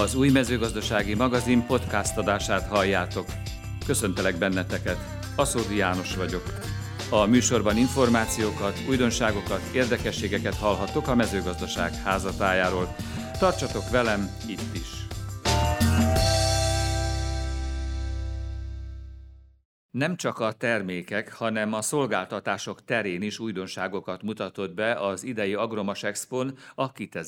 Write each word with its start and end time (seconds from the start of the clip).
Az 0.00 0.14
új 0.14 0.30
mezőgazdasági 0.30 1.14
magazin 1.14 1.66
podcast 1.66 2.16
adását 2.16 2.68
halljátok. 2.68 3.26
Köszöntelek 3.86 4.38
benneteket, 4.38 4.98
Aszódi 5.36 5.76
János 5.76 6.16
vagyok. 6.16 6.42
A 7.10 7.26
műsorban 7.26 7.76
információkat, 7.76 8.78
újdonságokat, 8.88 9.60
érdekességeket 9.74 10.54
hallhattok 10.54 11.08
a 11.08 11.14
mezőgazdaság 11.14 11.94
házatájáról. 11.94 12.94
Tartsatok 13.38 13.90
velem 13.90 14.30
itt 14.46 14.74
is! 14.74 14.88
Nem 19.90 20.16
csak 20.16 20.38
a 20.38 20.52
termékek, 20.52 21.32
hanem 21.32 21.72
a 21.72 21.82
szolgáltatások 21.82 22.84
terén 22.84 23.22
is 23.22 23.38
újdonságokat 23.38 24.22
mutatott 24.22 24.74
be 24.74 24.94
az 24.94 25.24
idei 25.24 25.54
Agromas 25.54 26.02
Expon 26.02 26.58
a 26.74 26.92
Kite. 26.92 27.22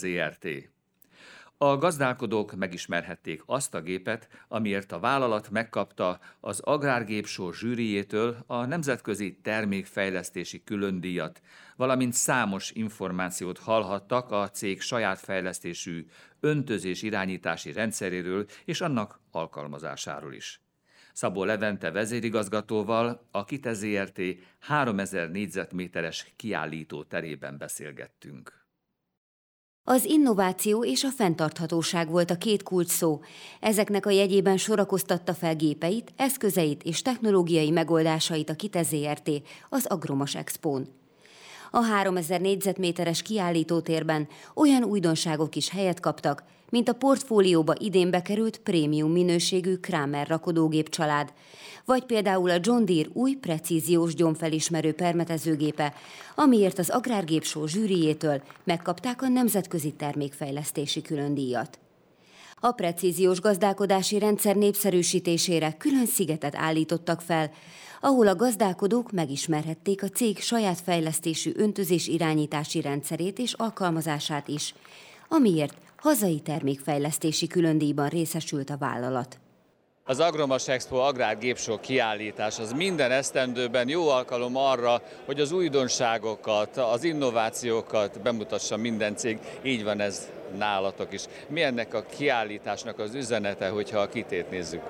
A 1.63 1.77
gazdálkodók 1.77 2.55
megismerhették 2.55 3.43
azt 3.47 3.75
a 3.75 3.81
gépet, 3.81 4.29
amiért 4.49 4.93
a 4.93 4.99
vállalat 4.99 5.51
megkapta 5.51 6.21
az 6.41 6.61
Agrárgépsó 6.61 7.53
zsűriétől 7.53 8.37
a 8.47 8.65
Nemzetközi 8.65 9.39
Termékfejlesztési 9.43 10.65
Különdíjat, 10.65 11.41
valamint 11.77 12.13
számos 12.13 12.71
információt 12.71 13.59
hallhattak 13.59 14.31
a 14.31 14.51
cég 14.51 14.81
saját 14.81 15.19
fejlesztésű 15.19 16.07
öntözés 16.41 17.03
irányítási 17.03 17.73
rendszeréről 17.73 18.47
és 18.65 18.81
annak 18.81 19.21
alkalmazásáról 19.31 20.33
is. 20.33 20.61
Szabó 21.13 21.45
Levente 21.45 21.91
vezérigazgatóval 21.91 23.29
a 23.31 23.45
Kite 23.45 23.73
ZRT 23.73 24.21
3000 24.59 25.31
négyzetméteres 25.31 26.33
kiállító 26.37 27.03
terében 27.03 27.59
beszélgettünk. 27.59 28.62
Az 29.85 30.05
innováció 30.05 30.85
és 30.85 31.05
a 31.05 31.09
fenntarthatóság 31.09 32.11
volt 32.11 32.31
a 32.31 32.37
két 32.37 32.63
kulcs 32.63 32.89
szó. 32.89 33.21
Ezeknek 33.61 34.07
a 34.07 34.11
jegyében 34.11 34.57
sorakoztatta 34.57 35.35
fel 35.35 35.57
gépeit, 35.57 36.13
eszközeit 36.17 36.83
és 36.83 37.03
technológiai 37.03 37.71
megoldásait 37.71 38.51
a 38.51 38.55
Kite 38.55 38.83
ZRT 38.83 39.31
az 39.69 39.87
Agromas 39.87 40.35
Expón. 40.35 41.02
A 41.75 41.81
3000 41.81 42.41
négyzetméteres 42.41 43.23
kiállítótérben 43.23 44.29
olyan 44.55 44.85
újdonságok 44.85 45.57
is 45.57 45.71
helyet 45.71 46.01
kaptak, 46.01 46.43
mint 46.71 46.89
a 46.89 46.93
portfólióba 46.93 47.75
idén 47.79 48.11
bekerült 48.11 48.59
prémium 48.59 49.13
minőségű 49.13 49.77
Kramer 49.77 50.29
rakodógép 50.29 50.89
család, 50.89 51.33
vagy 51.85 52.05
például 52.05 52.51
a 52.51 52.59
John 52.61 52.85
Deere 52.85 53.09
új 53.13 53.35
precíziós 53.35 54.15
gyomfelismerő 54.15 54.93
permetezőgépe, 54.93 55.95
amiért 56.35 56.79
az 56.79 56.91
Agrárgépsó 56.91 57.67
zsűriétől 57.67 58.43
megkapták 58.65 59.23
a 59.23 59.29
Nemzetközi 59.29 59.93
Termékfejlesztési 59.93 61.03
Különdíjat. 61.03 61.79
A 62.61 62.73
precíziós 62.73 63.41
gazdálkodási 63.41 64.19
rendszer 64.19 64.57
népszerűsítésére 64.57 65.73
külön 65.79 66.07
szigetet 66.07 66.57
állítottak 66.57 67.21
fel, 67.21 67.51
ahol 68.05 68.27
a 68.29 68.37
gazdálkodók 68.37 69.13
megismerhették 69.13 70.03
a 70.03 70.09
cég 70.09 70.41
saját 70.41 70.81
fejlesztésű 70.81 71.53
öntözés 71.57 72.07
irányítási 72.07 72.81
rendszerét 72.81 73.39
és 73.39 73.53
alkalmazását 73.53 74.49
is, 74.49 74.75
amiért 75.29 75.75
hazai 75.97 76.41
termékfejlesztési 76.41 77.47
különdíjban 77.47 78.09
részesült 78.09 78.71
a 78.71 78.77
vállalat. 78.77 79.39
Az 80.05 80.21
Agromas 80.21 80.69
Expo 80.69 80.97
agrárgépsó 80.97 81.81
kiállítás 81.81 82.59
az 82.59 82.73
minden 82.73 83.11
esztendőben 83.11 83.89
jó 83.89 84.09
alkalom 84.09 84.57
arra, 84.57 85.03
hogy 85.25 85.41
az 85.41 85.53
újdonságokat, 85.53 86.77
az 86.77 87.05
innovációkat 87.05 88.23
bemutassa 88.23 88.77
minden 88.77 89.17
cég. 89.17 89.39
Így 89.63 89.85
van 89.85 90.01
ez 90.01 90.29
nálatok 90.59 91.13
is. 91.13 91.23
Mi 91.49 91.63
ennek 91.63 91.95
a 91.95 92.05
kiállításnak 92.17 92.99
az 92.99 93.15
üzenete, 93.15 93.69
hogyha 93.69 93.99
a 93.99 94.09
kitét 94.09 94.51
nézzük? 94.51 94.83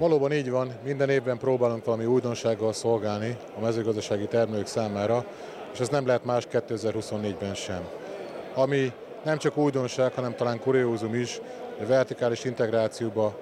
Valóban 0.00 0.32
így 0.32 0.50
van, 0.50 0.72
minden 0.84 1.08
évben 1.08 1.38
próbálunk 1.38 1.84
valami 1.84 2.04
újdonsággal 2.04 2.72
szolgálni 2.72 3.36
a 3.56 3.60
mezőgazdasági 3.60 4.26
termelők 4.26 4.66
számára, 4.66 5.24
és 5.72 5.80
ez 5.80 5.88
nem 5.88 6.06
lehet 6.06 6.24
más 6.24 6.46
2024-ben 6.52 7.54
sem. 7.54 7.88
Ami 8.54 8.92
nem 9.24 9.38
csak 9.38 9.56
újdonság, 9.56 10.12
hanem 10.12 10.34
talán 10.34 10.60
kuriózum 10.60 11.14
is, 11.14 11.40
a 11.82 11.86
vertikális 11.86 12.44
integrációba 12.44 13.36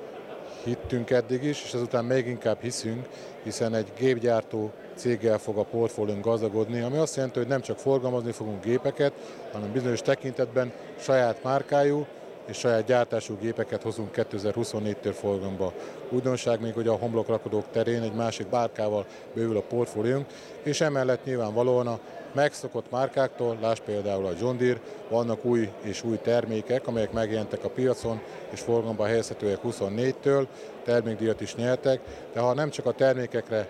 hittünk 0.64 1.10
eddig 1.10 1.42
is, 1.42 1.62
és 1.64 1.74
ezután 1.74 2.04
még 2.04 2.26
inkább 2.26 2.60
hiszünk, 2.60 3.08
hiszen 3.42 3.74
egy 3.74 3.92
gépgyártó 3.98 4.72
céggel 4.94 5.38
fog 5.38 5.56
a 5.56 5.64
portfóliónk 5.64 6.24
gazdagodni, 6.24 6.80
ami 6.80 6.96
azt 6.96 7.16
jelenti, 7.16 7.38
hogy 7.38 7.48
nem 7.48 7.60
csak 7.60 7.78
forgalmazni 7.78 8.32
fogunk 8.32 8.64
gépeket, 8.64 9.12
hanem 9.52 9.72
bizonyos 9.72 10.00
tekintetben 10.00 10.72
saját 10.96 11.42
márkájú 11.42 12.06
és 12.48 12.56
saját 12.58 12.84
gyártású 12.84 13.36
gépeket 13.40 13.82
hozunk 13.82 14.10
2024-től 14.14 15.14
forgalomba. 15.20 15.72
Újdonság 16.08 16.60
még, 16.60 16.74
hogy 16.74 16.88
a 16.88 16.96
homlokrakodók 16.96 17.64
terén 17.70 18.02
egy 18.02 18.14
másik 18.14 18.46
bárkával 18.46 19.06
bővül 19.34 19.56
a 19.56 19.62
portfóliónk, 19.68 20.26
és 20.62 20.80
emellett 20.80 21.24
nyilvánvalóan 21.24 21.86
a 21.86 21.98
megszokott 22.32 22.90
márkáktól, 22.90 23.56
láss 23.60 23.78
például 23.84 24.26
a 24.26 24.32
John 24.40 24.56
Deere, 24.56 24.80
vannak 25.08 25.44
új 25.44 25.70
és 25.82 26.04
új 26.04 26.18
termékek, 26.22 26.86
amelyek 26.86 27.12
megjelentek 27.12 27.64
a 27.64 27.68
piacon, 27.68 28.20
és 28.50 28.60
forgalomba 28.60 29.04
helyezhetőek 29.04 29.58
24-től, 29.64 30.46
termékdíjat 30.84 31.40
is 31.40 31.54
nyertek, 31.54 32.00
de 32.32 32.40
ha 32.40 32.54
nem 32.54 32.70
csak 32.70 32.86
a 32.86 32.92
termékekre 32.92 33.68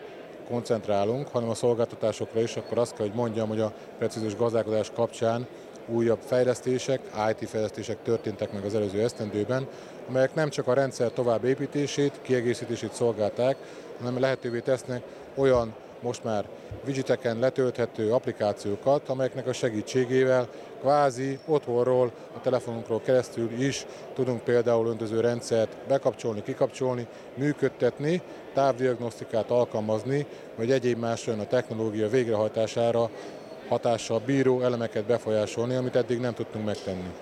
koncentrálunk, 0.48 1.28
hanem 1.28 1.48
a 1.48 1.54
szolgáltatásokra 1.54 2.40
is, 2.40 2.56
akkor 2.56 2.78
azt 2.78 2.94
kell, 2.94 3.06
hogy 3.06 3.16
mondjam, 3.16 3.48
hogy 3.48 3.60
a 3.60 3.72
precíziós 3.98 4.36
gazdálkodás 4.36 4.90
kapcsán 4.94 5.46
újabb 5.88 6.18
fejlesztések, 6.26 7.00
IT 7.30 7.48
fejlesztések 7.48 7.96
történtek 8.02 8.52
meg 8.52 8.64
az 8.64 8.74
előző 8.74 9.02
esztendőben, 9.02 9.66
amelyek 10.08 10.34
nem 10.34 10.48
csak 10.48 10.66
a 10.66 10.74
rendszer 10.74 11.10
továbbépítését, 11.10 12.12
kiegészítését 12.22 12.92
szolgálták, 12.92 13.56
hanem 13.98 14.20
lehetővé 14.20 14.58
tesznek 14.58 15.02
olyan 15.34 15.74
most 16.00 16.24
már 16.24 16.44
widgeteken 16.86 17.38
letölthető 17.38 18.12
applikációkat, 18.12 19.08
amelyeknek 19.08 19.46
a 19.46 19.52
segítségével 19.52 20.48
kvázi 20.80 21.38
otthonról, 21.46 22.12
a 22.36 22.40
telefonunkról 22.40 23.00
keresztül 23.00 23.50
is 23.58 23.86
tudunk 24.14 24.42
például 24.42 24.86
öntöző 24.86 25.20
rendszert 25.20 25.76
bekapcsolni, 25.88 26.42
kikapcsolni, 26.42 27.06
működtetni, 27.34 28.22
távdiagnosztikát 28.54 29.50
alkalmazni, 29.50 30.26
vagy 30.56 30.70
egyéb 30.70 30.98
más 30.98 31.26
olyan 31.26 31.40
a 31.40 31.46
technológia 31.46 32.08
végrehajtására 32.08 33.10
hatással 33.68 34.20
bíró 34.26 34.60
elemeket 34.60 35.04
befolyásolni, 35.04 35.74
amit 35.74 35.96
eddig 35.96 36.18
nem 36.18 36.34
tudtunk 36.34 36.64
megtenni. 36.64 37.12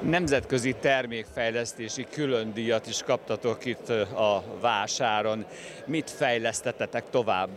Nemzetközi 0.00 0.74
termékfejlesztési 0.80 2.06
külön 2.10 2.52
díjat 2.52 2.86
is 2.86 3.02
kaptatok 3.02 3.64
itt 3.64 3.88
a 3.88 4.42
vásáron. 4.60 5.44
Mit 5.84 6.10
fejlesztettetek 6.10 7.10
tovább? 7.10 7.48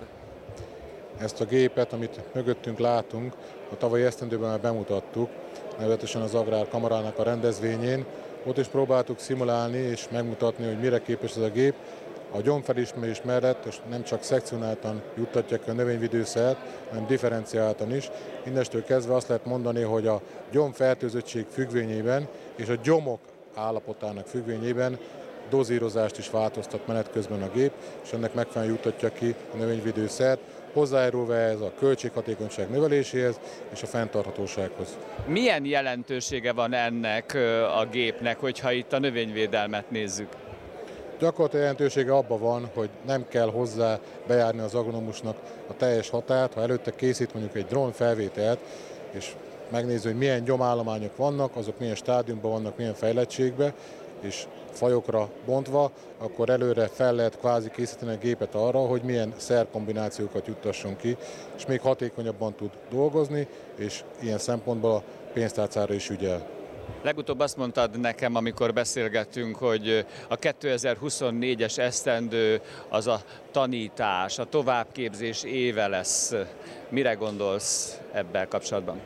Ezt 1.18 1.42
a 1.42 1.46
gépet, 1.46 1.94
amit 1.94 2.20
mögöttünk 2.34 2.80
látunk, 2.80 3.34
a 3.72 3.78
tavalyi 3.78 4.04
esztendőben 4.04 4.50
már 4.50 4.60
bemutattuk, 4.60 5.30
nevetesen 5.80 6.22
az 6.22 6.36
Agrár 6.36 6.68
Kamarának 6.68 7.20
a 7.20 7.24
rendezvényén. 7.24 8.06
Ott 8.46 8.58
is 8.58 8.68
próbáltuk 8.68 9.20
szimulálni 9.20 9.78
és 9.78 10.08
megmutatni, 10.12 10.66
hogy 10.66 10.80
mire 10.80 11.02
képes 11.02 11.36
ez 11.36 11.44
a 11.44 11.50
gép. 11.50 11.74
A 12.32 12.42
gyomfelismerés 12.42 13.22
mellett 13.22 13.66
és 13.66 13.76
nem 13.90 14.04
csak 14.04 14.24
szekcionáltan 14.24 15.02
juttatják 15.18 15.68
a 15.68 15.72
növényvidőszert, 15.72 16.58
hanem 16.90 17.08
differenciáltan 17.08 17.96
is. 17.96 18.10
Innestől 18.46 18.84
kezdve 18.84 19.16
azt 19.16 19.28
lehet 19.28 19.46
mondani, 19.46 19.82
hogy 19.82 20.08
a 20.08 20.22
gyomfertőzöttség 20.52 21.46
függvényében 21.52 22.28
és 22.56 22.68
a 22.68 22.76
gyomok 22.84 23.20
állapotának 23.56 24.28
függvényében 24.28 24.98
dozírozást 25.50 26.18
is 26.18 26.30
változtat 26.30 26.88
menet 26.88 27.12
közben 27.12 27.42
a 27.42 27.50
gép, 27.54 27.72
és 28.04 28.12
ennek 28.12 28.34
megfelelően 28.34 28.76
juttatja 28.76 29.10
ki 29.10 29.36
a 29.54 29.58
növényvidőszert, 29.58 30.40
hozzájárulva 30.74 31.36
ez 31.36 31.62
a 31.62 31.74
költséghatékonyság 31.80 32.70
növeléséhez 32.70 33.40
és 33.74 33.84
a 33.84 33.88
fenntarthatósághoz. 33.88 34.98
Milyen 35.28 35.66
jelentősége 35.66 36.54
van 36.54 36.74
ennek 36.74 37.34
a 37.80 37.86
gépnek, 37.92 38.40
hogyha 38.40 38.72
itt 38.72 38.94
a 38.94 39.00
növényvédelmet 39.00 39.92
nézzük? 39.92 40.28
Gyakorlatilag 41.20 41.62
jelentősége 41.64 42.16
abban 42.16 42.40
van, 42.40 42.70
hogy 42.74 42.90
nem 43.06 43.26
kell 43.28 43.52
hozzá 43.52 44.00
bejárni 44.28 44.60
az 44.60 44.76
agronomusnak 44.76 45.36
a 45.68 45.76
teljes 45.78 46.10
határt, 46.10 46.54
ha 46.54 46.62
előtte 46.62 46.96
készít 46.96 47.34
mondjuk 47.34 47.56
egy 47.56 47.66
drón 47.66 47.92
felvételt, 47.92 48.60
és 49.12 49.36
megnézi, 49.70 50.08
hogy 50.08 50.18
milyen 50.18 50.44
gyomállományok 50.44 51.18
vannak, 51.18 51.56
azok 51.56 51.80
milyen 51.80 51.96
stádiumban 51.96 52.52
vannak, 52.52 52.78
milyen 52.78 52.94
fejlettségben, 52.94 53.74
és 54.22 54.48
fajokra 54.72 55.30
bontva, 55.46 55.92
akkor 56.18 56.50
előre 56.50 56.88
fel 56.88 57.14
lehet 57.14 57.38
kvázi 57.38 57.70
készíteni 57.70 58.14
a 58.14 58.18
gépet 58.18 58.56
arra, 58.56 58.80
hogy 58.80 59.02
milyen 59.02 59.34
szerkombinációkat 59.38 60.48
juttasson 60.48 60.96
ki, 60.96 61.18
és 61.58 61.66
még 61.66 61.82
hatékonyabban 61.82 62.54
tud 62.56 62.70
dolgozni, 62.90 63.48
és 63.76 64.04
ilyen 64.20 64.38
szempontból 64.38 64.92
a 64.92 65.04
pénztárcára 65.34 65.94
is 65.94 66.10
ügyel. 66.10 66.59
Legutóbb 67.02 67.40
azt 67.40 67.58
mondtad 67.58 68.00
nekem, 68.00 68.36
amikor 68.36 68.74
beszélgettünk, 68.74 69.56
hogy 69.56 70.06
a 70.28 70.36
2024-es 70.36 71.78
esztendő 71.78 72.62
az 72.90 73.08
a 73.08 73.22
tanítás, 73.52 74.40
a 74.40 74.46
továbbképzés 74.46 75.44
éve 75.44 75.88
lesz. 75.88 76.34
Mire 76.90 77.14
gondolsz 77.14 78.00
ebben 78.12 78.48
kapcsolatban? 78.48 79.00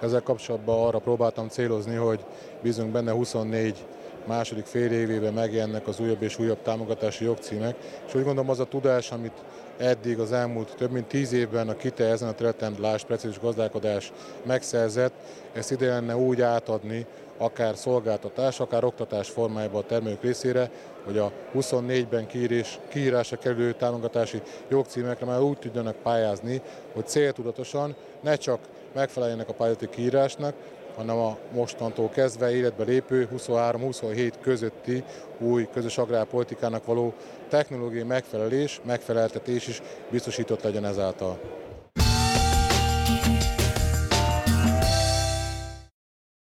Ezzel 0.00 0.22
kapcsolatban 0.22 0.86
arra 0.86 0.98
próbáltam 0.98 1.48
célozni, 1.48 1.94
hogy 1.94 2.24
bízunk 2.62 2.92
benne 2.92 3.12
24 3.12 3.84
második 4.26 4.64
fél 4.64 4.92
évében 4.92 5.32
megjelennek 5.32 5.86
az 5.86 6.00
újabb 6.00 6.22
és 6.22 6.38
újabb 6.38 6.62
támogatási 6.62 7.24
jogcímek, 7.24 7.76
és 8.06 8.14
úgy 8.14 8.24
gondolom 8.24 8.50
az 8.50 8.60
a 8.60 8.64
tudás, 8.64 9.10
amit 9.10 9.42
eddig 9.78 10.18
az 10.18 10.32
elmúlt 10.32 10.74
több 10.76 10.90
mint 10.90 11.06
tíz 11.06 11.32
évben 11.32 11.68
a 11.68 11.76
KITE 11.76 12.04
ezen 12.04 12.28
a 12.28 12.32
területen, 12.32 12.76
Lás 12.78 13.04
precízus 13.04 13.38
gazdálkodás 13.40 14.12
megszerzett, 14.42 15.12
ezt 15.52 15.70
ide 15.70 15.88
lenne 15.88 16.16
úgy 16.16 16.40
átadni, 16.40 17.06
akár 17.38 17.76
szolgáltatás, 17.76 18.60
akár 18.60 18.84
oktatás 18.84 19.28
formájában 19.28 19.82
a 19.82 19.86
termelők 19.86 20.22
részére, 20.22 20.70
hogy 21.04 21.18
a 21.18 21.32
24-ben 21.54 22.26
kiírás, 22.26 22.78
kiírásra 22.88 23.36
kerülő 23.36 23.72
támogatási 23.72 24.42
jogcímekre 24.68 25.26
már 25.26 25.40
úgy 25.40 25.58
tudjanak 25.58 25.96
pályázni, 25.96 26.62
hogy 26.92 27.06
céltudatosan 27.06 27.94
ne 28.20 28.36
csak 28.36 28.58
megfeleljenek 28.94 29.48
a 29.48 29.52
pályázati 29.52 29.88
kiírásnak, 29.88 30.54
hanem 30.96 31.16
a 31.16 31.38
mostantól 31.52 32.08
kezdve 32.08 32.54
életbe 32.54 32.84
lépő 32.84 33.28
23-27 33.32 34.32
közötti 34.40 35.04
új 35.38 35.68
közös 35.72 35.98
agrárpolitikának 35.98 36.84
való 36.84 37.14
technológiai 37.48 38.04
megfelelés, 38.04 38.80
megfeleltetés 38.84 39.68
is 39.68 39.82
biztosított 40.10 40.62
legyen 40.62 40.84
ezáltal. 40.84 41.40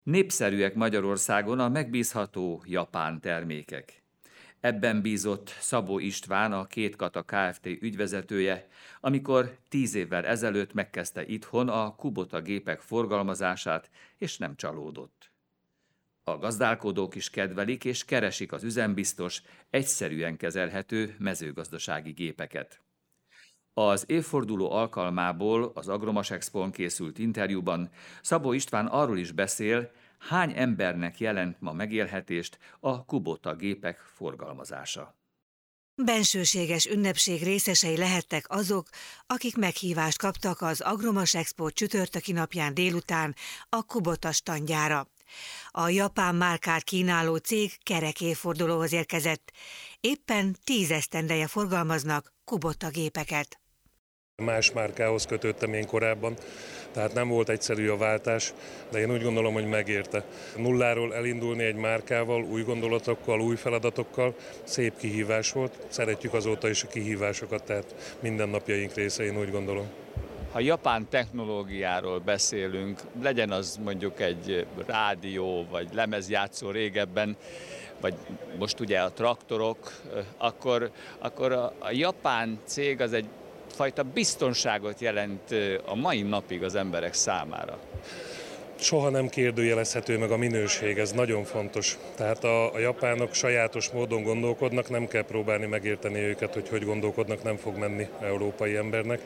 Népszerűek 0.03 0.75
Magyarországon 0.75 1.59
a 1.59 1.69
megbízható 1.69 2.63
japán 2.65 3.21
termékek. 3.21 4.04
Ebben 4.65 5.01
bízott 5.01 5.55
Szabó 5.59 5.99
István, 5.99 6.53
a 6.53 6.65
Két 6.65 6.95
Kata 6.95 7.23
Kft. 7.23 7.65
ügyvezetője, 7.65 8.67
amikor 8.99 9.57
tíz 9.69 9.95
évvel 9.95 10.25
ezelőtt 10.25 10.73
megkezdte 10.73 11.25
itthon 11.25 11.69
a 11.69 11.95
Kubota 11.95 12.41
gépek 12.41 12.79
forgalmazását, 12.79 13.89
és 14.17 14.37
nem 14.37 14.55
csalódott. 14.55 15.31
A 16.23 16.37
gazdálkodók 16.37 17.15
is 17.15 17.29
kedvelik 17.29 17.85
és 17.85 18.05
keresik 18.05 18.51
az 18.51 18.63
üzembiztos, 18.63 19.41
egyszerűen 19.69 20.37
kezelhető 20.37 21.15
mezőgazdasági 21.19 22.11
gépeket. 22.11 22.81
Az 23.73 24.03
évforduló 24.07 24.71
alkalmából 24.71 25.71
az 25.75 25.87
Agromas 25.87 26.31
Expon 26.31 26.71
készült 26.71 27.19
interjúban 27.19 27.89
Szabó 28.21 28.53
István 28.53 28.85
arról 28.85 29.17
is 29.17 29.31
beszél, 29.31 29.91
hány 30.19 30.53
embernek 30.55 31.19
jelent 31.19 31.61
ma 31.61 31.73
megélhetést 31.73 32.57
a 32.79 33.05
Kubota 33.05 33.55
gépek 33.55 33.97
forgalmazása. 33.97 35.15
Bensőséges 36.03 36.85
ünnepség 36.85 37.43
részesei 37.43 37.97
lehettek 37.97 38.45
azok, 38.47 38.89
akik 39.27 39.57
meghívást 39.57 40.17
kaptak 40.17 40.61
az 40.61 40.81
Agromas 40.81 41.33
Expo 41.33 41.69
csütörtöki 41.69 42.31
napján 42.31 42.73
délután 42.73 43.35
a 43.69 43.83
Kubota 43.83 44.31
standjára. 44.31 45.07
A 45.71 45.89
japán 45.89 46.35
márkát 46.35 46.83
kínáló 46.83 47.35
cég 47.35 47.83
kerek 47.83 48.21
évfordulóhoz 48.21 48.93
érkezett. 48.93 49.51
Éppen 49.99 50.55
tíz 50.63 50.91
esztendeje 50.91 51.47
forgalmaznak 51.47 52.33
Kubota 52.43 52.89
gépeket. 52.89 53.59
Más 54.43 54.71
márkához 54.71 55.25
kötöttem 55.25 55.73
én 55.73 55.87
korábban, 55.87 56.35
tehát 56.91 57.13
nem 57.13 57.27
volt 57.27 57.49
egyszerű 57.49 57.89
a 57.89 57.97
váltás, 57.97 58.53
de 58.91 58.99
én 58.99 59.11
úgy 59.11 59.23
gondolom, 59.23 59.53
hogy 59.53 59.67
megérte. 59.67 60.23
Nulláról 60.57 61.15
elindulni 61.15 61.63
egy 61.63 61.75
márkával, 61.75 62.43
új 62.43 62.63
gondolatokkal, 62.63 63.41
új 63.41 63.55
feladatokkal, 63.55 64.35
szép 64.63 64.97
kihívás 64.97 65.51
volt. 65.51 65.85
Szeretjük 65.87 66.33
azóta 66.33 66.69
is 66.69 66.83
a 66.83 66.87
kihívásokat, 66.87 67.63
tehát 67.63 68.17
mindennapjaink 68.19 68.93
része, 68.93 69.23
én 69.23 69.39
úgy 69.39 69.51
gondolom. 69.51 69.87
Ha 70.51 70.59
japán 70.59 71.07
technológiáról 71.09 72.19
beszélünk, 72.19 73.01
legyen 73.21 73.51
az 73.51 73.79
mondjuk 73.83 74.19
egy 74.21 74.67
rádió 74.85 75.67
vagy 75.69 75.87
lemezjátszó 75.93 76.69
régebben, 76.69 77.37
vagy 78.01 78.13
most 78.57 78.79
ugye 78.79 78.99
a 78.99 79.11
traktorok, 79.11 79.91
akkor, 80.37 80.91
akkor 81.19 81.51
a, 81.51 81.73
a 81.79 81.91
japán 81.91 82.59
cég 82.65 83.01
az 83.01 83.13
egy 83.13 83.27
fajta 83.75 84.03
biztonságot 84.03 84.99
jelent 84.99 85.55
a 85.85 85.95
mai 85.95 86.21
napig 86.21 86.63
az 86.63 86.75
emberek 86.75 87.13
számára 87.13 87.79
soha 88.79 89.09
nem 89.09 89.29
kérdőjelezhető 89.29 90.17
meg 90.17 90.31
a 90.31 90.37
minőség, 90.37 90.97
ez 90.97 91.11
nagyon 91.11 91.43
fontos. 91.43 91.97
Tehát 92.15 92.43
a, 92.43 92.73
a 92.73 92.79
japánok 92.79 93.33
sajátos 93.33 93.89
módon 93.89 94.23
gondolkodnak, 94.23 94.89
nem 94.89 95.07
kell 95.07 95.25
próbálni 95.25 95.65
megérteni 95.65 96.19
őket, 96.19 96.53
hogy 96.53 96.69
hogy 96.69 96.85
gondolkodnak, 96.85 97.43
nem 97.43 97.57
fog 97.57 97.77
menni 97.77 98.07
európai 98.21 98.75
embernek. 98.75 99.21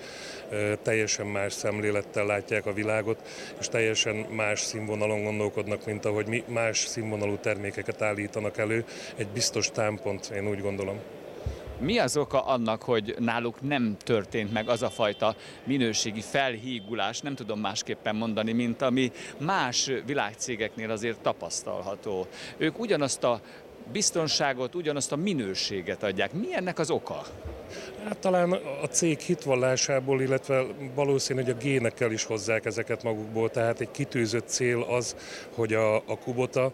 E, 0.51 0.75
teljesen 0.75 1.25
más 1.25 1.54
szemlélettel 1.54 2.25
látják 2.25 2.66
a 2.66 2.74
világot, 2.74 3.18
és 3.60 3.68
teljesen 3.68 4.16
más 4.16 4.60
színvonalon 4.60 5.24
gondolkodnak, 5.24 5.86
mint 5.86 6.06
ahogy 6.06 6.25
mi 6.28 6.44
más 6.48 6.78
színvonalú 6.78 7.38
termékeket 7.38 8.01
állítanak 8.01 8.57
elő. 8.57 8.86
Egy 9.16 9.28
biztos 9.28 9.72
támpont, 9.72 10.31
én 10.36 10.48
úgy 10.48 10.62
gondolom. 10.62 11.00
Mi 11.80 12.00
az 12.00 12.18
oka 12.18 12.46
annak, 12.46 12.84
hogy 12.84 13.16
náluk 13.20 13.62
nem 13.62 13.98
történt 13.98 14.54
meg 14.54 14.70
az 14.70 14.81
a 14.81 14.90
fajta 14.90 15.36
minőségi 15.64 16.22
felhígulás, 16.22 17.20
nem 17.20 17.36
tudom 17.36 17.60
másképpen 17.60 18.16
mondani, 18.16 18.52
mint 18.52 18.81
ami 18.81 19.12
más 19.38 19.92
világcégeknél 20.06 20.92
azért 20.92 21.20
tapasztalható. 21.20 22.28
Ők 22.58 22.80
ugyanazt 22.80 23.24
a 23.24 23.42
biztonságot, 23.92 24.76
ugyanazt 24.76 25.12
a 25.12 25.16
minőséget 25.16 26.04
adják. 26.04 26.34
Mi 26.34 26.56
ennek 26.56 26.80
az 26.80 26.90
oka? 26.90 27.22
Hát 28.04 28.18
talán 28.18 28.52
a 28.82 28.86
cég 28.86 29.20
hitvallásából, 29.20 30.22
illetve 30.22 30.66
valószínű, 30.96 31.42
hogy 31.42 31.50
a 31.50 31.58
génekkel 31.58 32.12
is 32.12 32.24
hozzák 32.24 32.66
ezeket 32.66 33.04
magukból. 33.04 33.50
Tehát 33.50 33.80
egy 33.80 33.92
kitűzött 33.92 34.48
cél 34.48 34.82
az, 34.82 35.16
hogy 35.56 35.74
a, 35.74 35.96
a 35.96 36.18
Kubota 36.24 36.74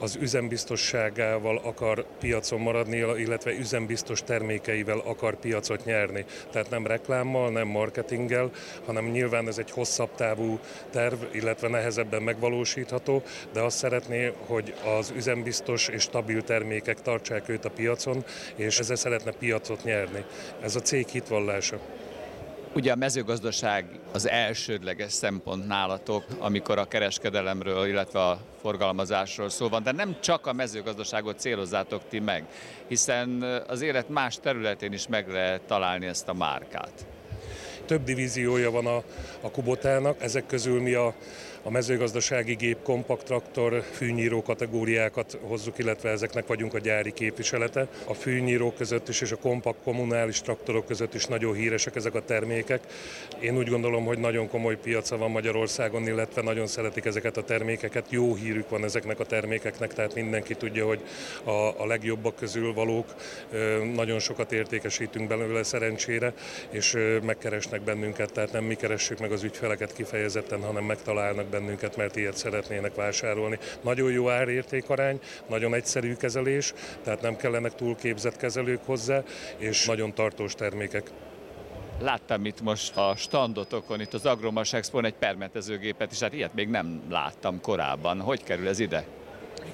az 0.00 0.16
üzembiztosságával 0.20 1.60
akar 1.64 2.04
piacon 2.18 2.60
maradni, 2.60 2.96
illetve 2.96 3.52
üzembiztos 3.52 4.22
termékeivel 4.22 4.98
akar 4.98 5.36
piacot 5.36 5.84
nyerni. 5.84 6.24
Tehát 6.50 6.70
nem 6.70 6.86
reklámmal, 6.86 7.50
nem 7.50 7.68
marketinggel, 7.68 8.50
hanem 8.84 9.04
nyilván 9.04 9.48
ez 9.48 9.58
egy 9.58 9.70
hosszabb 9.70 10.14
távú 10.14 10.58
terv, 10.90 11.22
illetve 11.32 11.68
nehezebben 11.68 12.22
megvalósítható, 12.22 13.22
de 13.52 13.60
azt 13.60 13.76
szeretné, 13.76 14.32
hogy 14.46 14.74
az 14.98 15.12
üzembiztos 15.16 15.88
és 15.88 16.02
stabil 16.02 16.42
termékek 16.42 17.02
tartsák 17.02 17.48
őt 17.48 17.64
a 17.64 17.70
piacon, 17.70 18.24
és 18.56 18.78
ezzel 18.78 18.96
szeretne 18.96 19.30
piacot 19.30 19.84
nyerni. 19.84 20.24
Ez 20.62 20.76
a 20.76 20.80
cég 20.80 21.06
hitvallása. 21.06 21.78
Ugye 22.76 22.92
a 22.92 22.96
mezőgazdaság 22.96 23.84
az 24.12 24.28
elsődleges 24.28 25.12
szempont 25.12 25.66
nálatok, 25.66 26.24
amikor 26.38 26.78
a 26.78 26.88
kereskedelemről, 26.88 27.86
illetve 27.86 28.20
a 28.20 28.40
forgalmazásról 28.60 29.48
szó 29.48 29.68
van, 29.68 29.82
de 29.82 29.92
nem 29.92 30.16
csak 30.20 30.46
a 30.46 30.52
mezőgazdaságot 30.52 31.38
célozzátok 31.38 32.02
ti 32.08 32.18
meg, 32.18 32.44
hiszen 32.88 33.42
az 33.68 33.82
élet 33.82 34.08
más 34.08 34.38
területén 34.42 34.92
is 34.92 35.06
meg 35.08 35.28
lehet 35.28 35.60
találni 35.60 36.06
ezt 36.06 36.28
a 36.28 36.34
márkát. 36.34 37.06
Több 37.84 38.04
divíziója 38.04 38.70
van 38.70 38.86
a, 38.86 38.96
a 39.40 39.50
Kubotának, 39.50 40.22
ezek 40.22 40.46
közül 40.46 40.82
mi 40.82 40.92
a 40.92 41.14
a 41.66 41.70
mezőgazdasági 41.70 42.54
gép, 42.54 42.82
kompaktraktor, 42.82 43.82
fűnyíró 43.92 44.42
kategóriákat 44.42 45.38
hozzuk, 45.42 45.78
illetve 45.78 46.10
ezeknek 46.10 46.46
vagyunk 46.46 46.74
a 46.74 46.78
gyári 46.78 47.12
képviselete. 47.12 47.88
A 48.04 48.14
fűnyíró 48.14 48.72
között 48.72 49.08
is 49.08 49.20
és 49.20 49.32
a 49.32 49.36
kompakt 49.36 49.82
kommunális 49.82 50.40
traktorok 50.40 50.86
között 50.86 51.14
is 51.14 51.24
nagyon 51.24 51.54
híresek 51.54 51.96
ezek 51.96 52.14
a 52.14 52.24
termékek. 52.24 52.80
Én 53.40 53.56
úgy 53.56 53.68
gondolom, 53.68 54.04
hogy 54.04 54.18
nagyon 54.18 54.48
komoly 54.48 54.76
piaca 54.76 55.16
van 55.16 55.30
Magyarországon, 55.30 56.06
illetve 56.06 56.42
nagyon 56.42 56.66
szeretik 56.66 57.04
ezeket 57.04 57.36
a 57.36 57.44
termékeket. 57.44 58.06
Jó 58.10 58.34
hírük 58.34 58.68
van 58.68 58.84
ezeknek 58.84 59.20
a 59.20 59.24
termékeknek, 59.24 59.92
tehát 59.92 60.14
mindenki 60.14 60.54
tudja, 60.54 60.86
hogy 60.86 61.00
a, 61.44 61.82
a 61.82 61.86
legjobbak 61.86 62.36
közül 62.36 62.74
valók. 62.74 63.14
Nagyon 63.94 64.18
sokat 64.18 64.52
értékesítünk 64.52 65.28
belőle 65.28 65.62
szerencsére, 65.62 66.32
és 66.70 66.96
megkeresnek 67.22 67.80
bennünket, 67.80 68.32
tehát 68.32 68.52
nem 68.52 68.64
mi 68.64 68.74
keressük 68.74 69.18
meg 69.18 69.32
az 69.32 69.42
ügyfeleket 69.42 69.92
kifejezetten, 69.92 70.62
hanem 70.62 70.84
megtalálnak 70.84 71.54
bennünket, 71.58 71.96
mert 71.96 72.16
ilyet 72.16 72.36
szeretnének 72.36 72.94
vásárolni. 72.94 73.58
Nagyon 73.82 74.10
jó 74.10 74.30
árértékarány, 74.30 75.20
nagyon 75.48 75.74
egyszerű 75.74 76.14
kezelés, 76.14 76.74
tehát 77.02 77.20
nem 77.20 77.36
kellenek 77.36 77.74
túlképzett 77.74 78.36
kezelők 78.36 78.80
hozzá, 78.84 79.22
és 79.56 79.86
nagyon 79.86 80.14
tartós 80.14 80.54
termékek. 80.54 81.10
Láttam 82.00 82.44
itt 82.44 82.60
most 82.60 82.96
a 82.96 83.14
standotokon, 83.16 84.00
itt 84.00 84.14
az 84.14 84.26
Agromas 84.26 84.72
Expo 84.72 85.00
egy 85.00 85.14
permetezőgépet, 85.14 86.12
és 86.12 86.20
hát 86.20 86.32
ilyet 86.32 86.54
még 86.54 86.68
nem 86.68 87.02
láttam 87.10 87.60
korábban. 87.60 88.20
Hogy 88.20 88.42
kerül 88.42 88.68
ez 88.68 88.78
ide? 88.78 89.06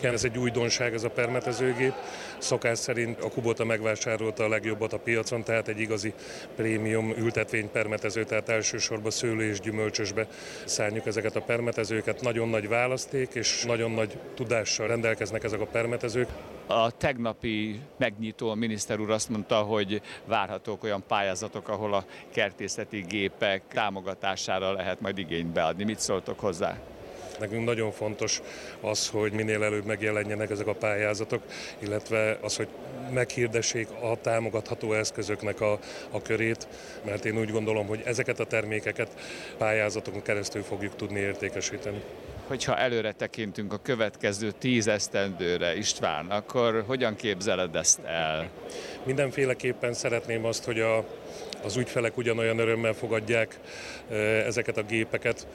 Igen, 0.02 0.14
ez 0.14 0.24
egy 0.24 0.38
újdonság, 0.38 0.94
ez 0.94 1.04
a 1.04 1.10
permetezőgép. 1.10 1.92
Szokás 2.38 2.78
szerint 2.78 3.20
a 3.20 3.28
Kubota 3.28 3.64
megvásárolta 3.64 4.44
a 4.44 4.48
legjobbat 4.48 4.92
a 4.92 4.98
piacon, 4.98 5.42
tehát 5.42 5.68
egy 5.68 5.80
igazi 5.80 6.14
prémium 6.56 7.14
ültetvény 7.16 7.70
permetező, 7.70 8.24
tehát 8.24 8.48
elsősorban 8.48 9.10
szőlő 9.10 9.42
és 9.42 9.60
gyümölcsösbe 9.60 10.26
szárnyuk 10.64 11.06
ezeket 11.06 11.36
a 11.36 11.40
permetezőket. 11.40 12.20
Nagyon 12.20 12.48
nagy 12.48 12.68
választék 12.68 13.34
és 13.34 13.64
nagyon 13.64 13.90
nagy 13.90 14.18
tudással 14.34 14.86
rendelkeznek 14.86 15.44
ezek 15.44 15.60
a 15.60 15.66
permetezők. 15.66 16.28
A 16.66 16.90
tegnapi 16.90 17.80
megnyitó 17.96 18.50
a 18.50 18.54
miniszter 18.54 19.00
úr 19.00 19.10
azt 19.10 19.28
mondta, 19.28 19.56
hogy 19.56 20.02
várhatók 20.24 20.84
olyan 20.84 21.04
pályázatok, 21.08 21.68
ahol 21.68 21.94
a 21.94 22.04
kertészeti 22.32 23.00
gépek 23.00 23.62
támogatására 23.68 24.72
lehet 24.72 25.00
majd 25.00 25.18
igényt 25.18 25.52
beadni. 25.52 25.84
Mit 25.84 26.00
szóltok 26.00 26.40
hozzá? 26.40 26.78
Nekünk 27.42 27.64
nagyon 27.64 27.92
fontos 27.92 28.40
az, 28.80 29.08
hogy 29.08 29.32
minél 29.32 29.62
előbb 29.62 29.84
megjelenjenek 29.84 30.50
ezek 30.50 30.66
a 30.66 30.74
pályázatok, 30.74 31.42
illetve 31.78 32.38
az, 32.40 32.56
hogy 32.56 32.68
meghirdessék 33.12 33.88
a 33.90 34.20
támogatható 34.20 34.92
eszközöknek 34.92 35.60
a, 35.60 35.78
a 36.10 36.22
körét, 36.22 36.68
mert 37.04 37.24
én 37.24 37.38
úgy 37.38 37.50
gondolom, 37.50 37.86
hogy 37.86 38.02
ezeket 38.04 38.40
a 38.40 38.44
termékeket 38.44 39.08
pályázatokon 39.58 40.22
keresztül 40.22 40.62
fogjuk 40.62 40.96
tudni 40.96 41.18
értékesíteni. 41.18 42.02
Hogyha 42.46 42.76
előre 42.76 43.12
tekintünk 43.12 43.72
a 43.72 43.78
következő 43.82 44.50
tíz 44.50 44.86
esztendőre, 44.86 45.76
István, 45.76 46.26
akkor 46.26 46.84
hogyan 46.86 47.16
képzeled 47.16 47.76
ezt 47.76 48.00
el? 48.04 48.50
Mindenféleképpen 49.04 49.92
szeretném 49.92 50.44
azt, 50.44 50.64
hogy 50.64 50.80
a, 50.80 51.04
az 51.64 51.76
ügyfelek 51.76 52.16
ugyanolyan 52.16 52.58
örömmel 52.58 52.92
fogadják 52.92 53.58
ezeket 54.46 54.76
a 54.76 54.82
gépeket, 54.82 55.46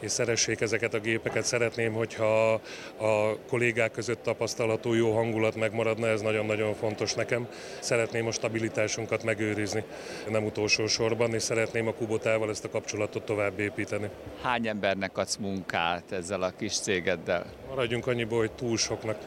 és 0.00 0.10
szeressék 0.10 0.60
ezeket 0.60 0.94
a 0.94 0.98
gépeket. 0.98 1.44
Szeretném, 1.44 1.92
hogyha 1.92 2.52
a 2.96 3.36
kollégák 3.48 3.90
között 3.90 4.22
tapasztalható 4.22 4.94
jó 4.94 5.14
hangulat 5.14 5.56
megmaradna, 5.56 6.06
ez 6.06 6.20
nagyon-nagyon 6.20 6.74
fontos 6.74 7.14
nekem. 7.14 7.48
Szeretném 7.80 8.26
a 8.26 8.32
stabilitásunkat 8.32 9.24
megőrizni, 9.24 9.82
nem 10.28 10.44
utolsó 10.44 10.86
sorban, 10.86 11.34
és 11.34 11.42
szeretném 11.42 11.86
a 11.86 11.92
Kubotával 11.92 12.50
ezt 12.50 12.64
a 12.64 12.68
kapcsolatot 12.68 13.24
tovább 13.24 13.58
építeni. 13.58 14.08
Hány 14.42 14.68
embernek 14.68 15.18
adsz 15.18 15.36
munkát 15.36 16.12
ezzel 16.12 16.42
a 16.42 16.52
kis 16.58 16.78
cégeddel? 16.78 17.46
Maradjunk 17.68 18.06
annyiból, 18.06 18.38
hogy 18.38 18.52
túl 18.52 18.76
soknak. 18.76 19.18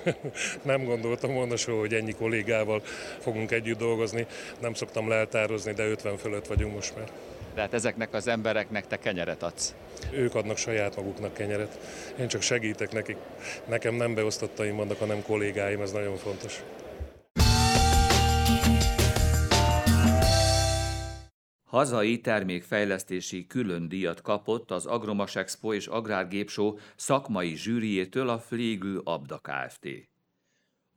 nem 0.62 0.84
gondoltam 0.84 1.34
volna 1.34 1.56
soha, 1.56 1.78
hogy 1.78 1.94
ennyi 1.94 2.12
kollégával 2.12 2.82
fogunk 3.18 3.50
együtt 3.50 3.78
dolgozni. 3.78 4.26
Nem 4.60 4.74
szoktam 4.74 5.08
leltározni, 5.36 5.72
de 5.72 5.86
50 5.88 6.16
fölött 6.16 6.46
vagyunk 6.46 6.74
most 6.74 6.96
már. 6.96 7.10
Tehát 7.54 7.74
ezeknek 7.74 8.14
az 8.14 8.28
embereknek 8.28 8.86
te 8.86 8.98
kenyeret 8.98 9.42
adsz? 9.42 9.74
Ők 10.12 10.34
adnak 10.34 10.56
saját 10.56 10.96
maguknak 10.96 11.34
kenyeret. 11.34 11.78
Én 12.18 12.28
csak 12.28 12.42
segítek 12.42 12.92
nekik. 12.92 13.16
Nekem 13.68 13.94
nem 13.94 14.14
beosztottaim 14.14 14.76
vannak, 14.76 14.98
hanem 14.98 15.22
kollégáim, 15.22 15.80
ez 15.80 15.92
nagyon 15.92 16.16
fontos. 16.16 16.62
Hazai 21.64 22.20
termékfejlesztési 22.20 23.46
külön 23.46 23.88
díjat 23.88 24.20
kapott 24.20 24.70
az 24.70 24.86
Agromas 24.86 25.36
Expo 25.36 25.72
és 25.72 25.86
Agrárgépsó 25.86 26.78
szakmai 26.96 27.54
zsűriétől 27.54 28.28
a 28.28 28.38
Flégül 28.38 29.00
Abda 29.04 29.40
Kft. 29.42 29.88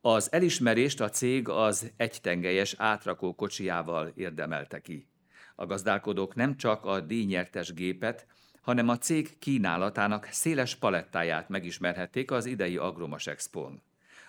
Az 0.01 0.31
elismerést 0.31 1.01
a 1.01 1.09
cég 1.09 1.49
az 1.49 1.91
egytengelyes 1.97 2.75
átrakó 2.77 3.35
kocsijával 3.35 4.11
érdemelte 4.15 4.81
ki. 4.81 5.07
A 5.55 5.65
gazdálkodók 5.65 6.35
nem 6.35 6.57
csak 6.57 6.85
a 6.85 6.99
díjnyertes 6.99 7.73
gépet, 7.73 8.25
hanem 8.61 8.89
a 8.89 8.97
cég 8.97 9.37
kínálatának 9.39 10.27
széles 10.31 10.75
palettáját 10.75 11.49
megismerhették 11.49 12.31
az 12.31 12.45
idei 12.45 12.77
Agromas 12.77 13.27
Expon. 13.27 13.81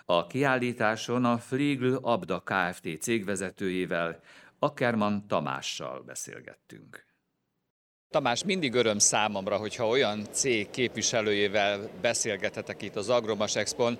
A 0.05 0.27
kiállításon 0.27 1.25
a 1.25 1.37
Frigl 1.37 1.95
Abda 2.01 2.43
Kft. 2.45 3.01
cégvezetőjével, 3.01 4.19
Ackerman 4.59 5.27
Tamással 5.27 6.01
beszélgettünk. 6.01 7.05
Tamás, 8.09 8.43
mindig 8.43 8.73
öröm 8.73 8.97
számomra, 8.97 9.57
hogyha 9.57 9.87
olyan 9.87 10.23
cég 10.31 10.69
képviselőjével 10.69 11.89
beszélgethetek 12.01 12.81
itt 12.81 12.95
az 12.95 13.09
Agromas 13.09 13.55
Expon, 13.55 13.97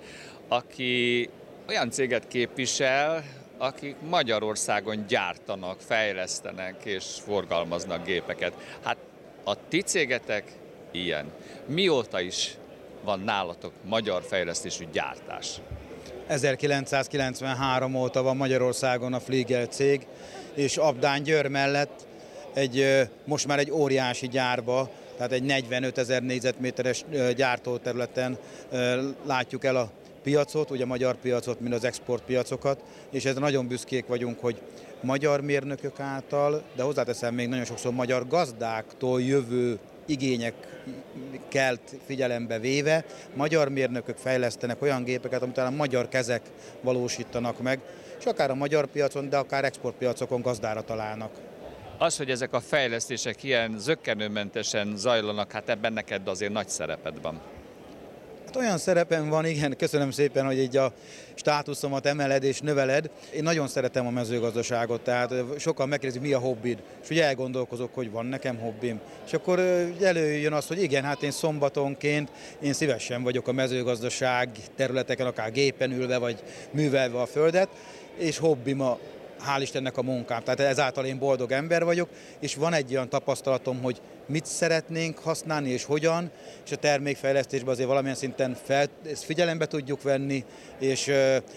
aki 0.48 1.28
olyan 1.68 1.90
céget 1.90 2.28
képvisel, 2.28 3.24
akik 3.58 3.96
Magyarországon 4.08 5.04
gyártanak, 5.08 5.80
fejlesztenek 5.80 6.84
és 6.84 7.04
forgalmaznak 7.24 8.04
gépeket. 8.04 8.52
Hát 8.82 8.96
a 9.44 9.68
ti 9.68 9.80
cégetek 9.80 10.52
ilyen. 10.90 11.32
Mióta 11.66 12.20
is 12.20 12.56
van 13.04 13.20
nálatok 13.20 13.72
magyar 13.84 14.22
fejlesztésű 14.22 14.84
gyártás? 14.92 15.60
1993 16.26 17.94
óta 17.94 18.22
van 18.22 18.36
Magyarországon 18.36 19.12
a 19.12 19.20
Fliegel 19.20 19.66
cég, 19.66 20.06
és 20.54 20.76
Abdán 20.76 21.22
Győr 21.22 21.46
mellett 21.46 22.06
egy, 22.54 23.08
most 23.24 23.46
már 23.46 23.58
egy 23.58 23.70
óriási 23.70 24.28
gyárba, 24.28 24.90
tehát 25.16 25.32
egy 25.32 25.42
45 25.42 25.98
ezer 25.98 26.22
négyzetméteres 26.22 27.04
gyártóterületen 27.36 28.38
látjuk 29.24 29.64
el 29.64 29.76
a 29.76 29.90
piacot, 30.22 30.70
ugye 30.70 30.82
a 30.82 30.86
magyar 30.86 31.16
piacot, 31.16 31.60
mint 31.60 31.74
az 31.74 31.84
exportpiacokat, 31.84 32.82
és 33.10 33.24
ez 33.24 33.36
nagyon 33.36 33.66
büszkék 33.66 34.06
vagyunk, 34.06 34.40
hogy 34.40 34.60
magyar 35.00 35.40
mérnökök 35.40 36.00
által, 36.00 36.62
de 36.76 36.82
hozzáteszem 36.82 37.34
még 37.34 37.48
nagyon 37.48 37.64
sokszor 37.64 37.92
magyar 37.92 38.28
gazdáktól 38.28 39.22
jövő 39.22 39.78
igények 40.06 40.54
kelt 41.48 41.94
figyelembe 42.06 42.58
véve, 42.58 43.04
magyar 43.34 43.68
mérnökök 43.68 44.16
fejlesztenek 44.16 44.82
olyan 44.82 45.04
gépeket, 45.04 45.42
amit 45.42 45.54
talán 45.54 45.72
magyar 45.72 46.08
kezek 46.08 46.42
valósítanak 46.80 47.62
meg, 47.62 47.80
és 48.18 48.24
akár 48.24 48.50
a 48.50 48.54
magyar 48.54 48.86
piacon, 48.86 49.28
de 49.28 49.36
akár 49.36 49.64
exportpiacokon 49.64 50.40
gazdára 50.40 50.82
találnak. 50.82 51.30
Az, 51.98 52.16
hogy 52.16 52.30
ezek 52.30 52.52
a 52.52 52.60
fejlesztések 52.60 53.42
ilyen 53.42 53.78
zöggenőmentesen 53.78 54.96
zajlanak, 54.96 55.52
hát 55.52 55.68
ebben 55.68 55.92
neked 55.92 56.28
azért 56.28 56.52
nagy 56.52 56.68
szereped 56.68 57.22
van. 57.22 57.40
Hát 58.52 58.62
olyan 58.62 58.78
szerepem 58.78 59.28
van, 59.28 59.46
igen, 59.46 59.76
köszönöm 59.76 60.10
szépen, 60.10 60.44
hogy 60.44 60.58
így 60.58 60.76
a 60.76 60.92
státuszomat 61.34 62.06
emeled 62.06 62.42
és 62.42 62.60
növeled. 62.60 63.10
Én 63.34 63.42
nagyon 63.42 63.68
szeretem 63.68 64.06
a 64.06 64.10
mezőgazdaságot, 64.10 65.00
tehát 65.00 65.34
sokan 65.58 65.88
megkérdezik, 65.88 66.22
mi 66.22 66.32
a 66.32 66.38
hobbid, 66.38 66.82
és 67.02 67.10
ugye 67.10 67.24
elgondolkozok, 67.24 67.94
hogy 67.94 68.10
van 68.10 68.26
nekem 68.26 68.58
hobbim. 68.58 69.00
És 69.26 69.32
akkor 69.32 69.58
előjön 70.02 70.52
az, 70.52 70.66
hogy 70.66 70.82
igen, 70.82 71.04
hát 71.04 71.22
én 71.22 71.30
szombatonként 71.30 72.30
én 72.60 72.72
szívesen 72.72 73.22
vagyok 73.22 73.48
a 73.48 73.52
mezőgazdaság 73.52 74.48
területeken, 74.76 75.26
akár 75.26 75.52
gépen 75.52 75.92
ülve, 75.92 76.18
vagy 76.18 76.42
művelve 76.70 77.20
a 77.20 77.26
földet, 77.26 77.68
és 78.16 78.38
hobbim 78.38 78.80
a 78.80 78.98
hál' 79.46 79.62
Istennek 79.62 79.96
a 79.96 80.02
munkám. 80.02 80.42
Tehát 80.42 80.60
ezáltal 80.60 81.04
én 81.04 81.18
boldog 81.18 81.52
ember 81.52 81.84
vagyok, 81.84 82.08
és 82.40 82.54
van 82.54 82.72
egy 82.72 82.92
olyan 82.92 83.08
tapasztalatom, 83.08 83.82
hogy 83.82 84.00
mit 84.26 84.46
szeretnénk 84.46 85.18
használni 85.18 85.70
és 85.70 85.84
hogyan, 85.84 86.30
és 86.64 86.72
a 86.72 86.76
termékfejlesztésben 86.76 87.72
azért 87.72 87.88
valamilyen 87.88 88.16
szinten 88.16 88.56
fel, 88.64 88.86
ezt 89.06 89.24
figyelembe 89.24 89.66
tudjuk 89.66 90.02
venni, 90.02 90.44
és 90.78 91.12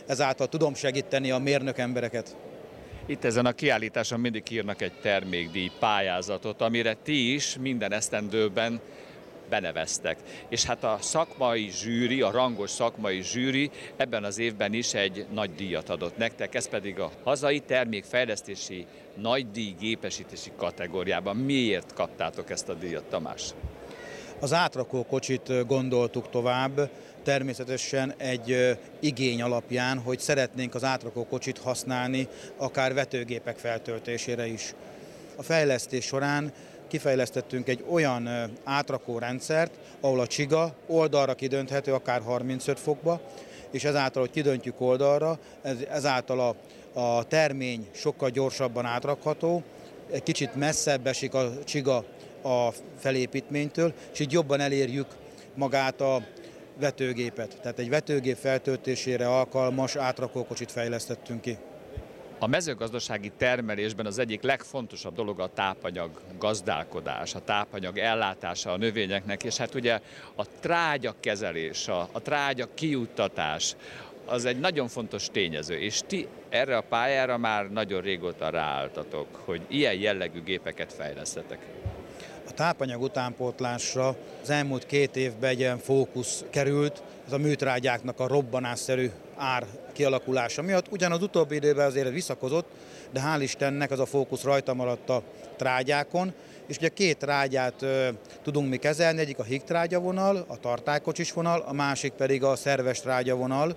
ezáltal 0.07 0.47
tudom 0.47 0.73
segíteni 0.73 1.31
a 1.31 1.37
mérnök 1.37 1.77
embereket. 1.77 2.35
Itt 3.07 3.23
ezen 3.23 3.45
a 3.45 3.51
kiállításon 3.51 4.19
mindig 4.19 4.43
írnak 4.51 4.81
egy 4.81 4.99
termékdíj 5.01 5.71
pályázatot, 5.79 6.61
amire 6.61 6.97
ti 7.03 7.33
is 7.33 7.57
minden 7.61 7.91
esztendőben 7.93 8.81
beneveztek. 9.49 10.17
És 10.49 10.63
hát 10.63 10.83
a 10.83 10.97
szakmai 11.01 11.69
zsűri, 11.69 12.21
a 12.21 12.31
rangos 12.31 12.69
szakmai 12.69 13.21
zsűri 13.21 13.71
ebben 13.95 14.23
az 14.23 14.37
évben 14.37 14.73
is 14.73 14.93
egy 14.93 15.25
nagy 15.33 15.55
díjat 15.55 15.89
adott 15.89 16.17
nektek, 16.17 16.55
ez 16.55 16.69
pedig 16.69 16.99
a 16.99 17.11
hazai 17.23 17.59
termékfejlesztési 17.59 18.85
nagy 19.15 19.51
díj 19.51 19.75
gépesítési 19.79 20.51
kategóriában. 20.57 21.35
Miért 21.35 21.93
kaptátok 21.93 22.49
ezt 22.49 22.69
a 22.69 22.73
díjat, 22.73 23.03
Tamás? 23.03 23.53
Az 24.39 24.53
átrakó 24.53 25.05
kocsit 25.05 25.67
gondoltuk 25.67 26.29
tovább, 26.29 26.89
természetesen 27.23 28.13
egy 28.17 28.77
igény 28.99 29.41
alapján, 29.41 29.99
hogy 29.99 30.19
szeretnénk 30.19 30.75
az 30.75 30.83
átrakó 30.83 31.25
kocsit 31.25 31.57
használni 31.57 32.27
akár 32.57 32.93
vetőgépek 32.93 33.57
feltöltésére 33.57 34.47
is. 34.47 34.73
A 35.35 35.43
fejlesztés 35.43 36.05
során 36.05 36.53
kifejlesztettünk 36.87 37.67
egy 37.67 37.83
olyan 37.89 38.29
átrakó 38.63 39.17
rendszert, 39.17 39.73
ahol 39.99 40.19
a 40.19 40.27
csiga 40.27 40.75
oldalra 40.87 41.33
kidönthető 41.33 41.93
akár 41.93 42.21
35 42.21 42.79
fokba, 42.79 43.21
és 43.71 43.83
ezáltal, 43.83 44.21
hogy 44.21 44.31
kidöntjük 44.31 44.81
oldalra, 44.81 45.39
ez, 45.61 45.77
ezáltal 45.89 46.39
a, 46.39 46.55
a 46.99 47.23
termény 47.23 47.87
sokkal 47.91 48.29
gyorsabban 48.29 48.85
átrakható, 48.85 49.63
egy 50.11 50.23
kicsit 50.23 50.55
messzebb 50.55 51.07
esik 51.07 51.33
a 51.33 51.63
csiga 51.63 52.03
a 52.43 52.73
felépítménytől, 52.99 53.93
és 54.13 54.19
így 54.19 54.31
jobban 54.31 54.59
elérjük 54.59 55.07
magát 55.55 56.01
a 56.01 56.23
vetőgépet. 56.79 57.57
Tehát 57.61 57.79
egy 57.79 57.89
vetőgép 57.89 58.37
feltöltésére 58.37 59.27
alkalmas 59.27 59.95
átrakókocsit 59.95 60.71
fejlesztettünk 60.71 61.41
ki. 61.41 61.57
A 62.45 62.47
mezőgazdasági 62.47 63.31
termelésben 63.37 64.05
az 64.05 64.19
egyik 64.19 64.41
legfontosabb 64.41 65.15
dolog 65.15 65.39
a 65.39 65.53
tápanyag 65.53 66.21
gazdálkodás, 66.39 67.35
a 67.35 67.43
tápanyag 67.43 67.97
ellátása 67.97 68.71
a 68.71 68.77
növényeknek, 68.77 69.43
és 69.43 69.57
hát 69.57 69.75
ugye 69.75 69.99
a 70.35 70.45
trágya 70.59 71.15
kezelés, 71.19 71.87
a, 71.87 72.09
a 72.11 72.21
trágya 72.21 72.67
kijuttatás, 72.73 73.75
az 74.25 74.45
egy 74.45 74.59
nagyon 74.59 74.87
fontos 74.87 75.27
tényező, 75.31 75.79
és 75.79 76.01
ti 76.07 76.27
erre 76.49 76.77
a 76.77 76.81
pályára 76.81 77.37
már 77.37 77.71
nagyon 77.71 78.01
régóta 78.01 78.49
ráálltatok, 78.49 79.27
hogy 79.45 79.61
ilyen 79.67 79.95
jellegű 79.95 80.43
gépeket 80.43 80.93
fejlesztetek. 80.93 81.59
A 82.47 82.51
tápanyag 82.51 83.01
utánpótlásra 83.01 84.15
az 84.41 84.49
elmúlt 84.49 84.85
két 84.85 85.15
évben 85.15 85.49
egy 85.49 85.59
ilyen 85.59 85.77
fókusz 85.77 86.43
került, 86.49 87.03
ez 87.25 87.31
a 87.31 87.37
műtrágyáknak 87.37 88.19
a 88.19 88.27
robbanásszerű 88.27 89.11
ár 89.37 89.65
kialakulása 89.93 90.61
miatt. 90.61 90.91
Ugyan 90.91 91.11
az 91.11 91.21
utóbbi 91.21 91.55
időben 91.55 91.85
azért 91.85 92.09
visszakozott, 92.09 92.67
de 93.11 93.21
hál' 93.25 93.41
Istennek 93.41 93.91
az 93.91 93.99
a 93.99 94.05
fókusz 94.05 94.43
rajta 94.43 94.73
maradt 94.73 95.09
a 95.09 95.23
trágyákon, 95.55 96.33
és 96.67 96.77
ugye 96.77 96.87
két 96.87 97.17
trágyát 97.17 97.81
ö, 97.81 98.07
tudunk 98.43 98.69
mi 98.69 98.77
kezelni, 98.77 99.19
egyik 99.19 99.39
a 99.39 99.43
hig 99.43 99.63
vonal, 99.89 100.45
a 100.47 100.59
tartálykocsis 100.59 101.33
vonal, 101.33 101.63
a 101.67 101.73
másik 101.73 102.11
pedig 102.11 102.43
a 102.43 102.55
szerves 102.55 103.01
vonal, 103.25 103.75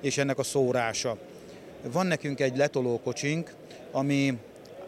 és 0.00 0.18
ennek 0.18 0.38
a 0.38 0.42
szórása. 0.42 1.16
Van 1.92 2.06
nekünk 2.06 2.40
egy 2.40 2.56
letolókocsink, 2.56 3.54
ami 3.92 4.38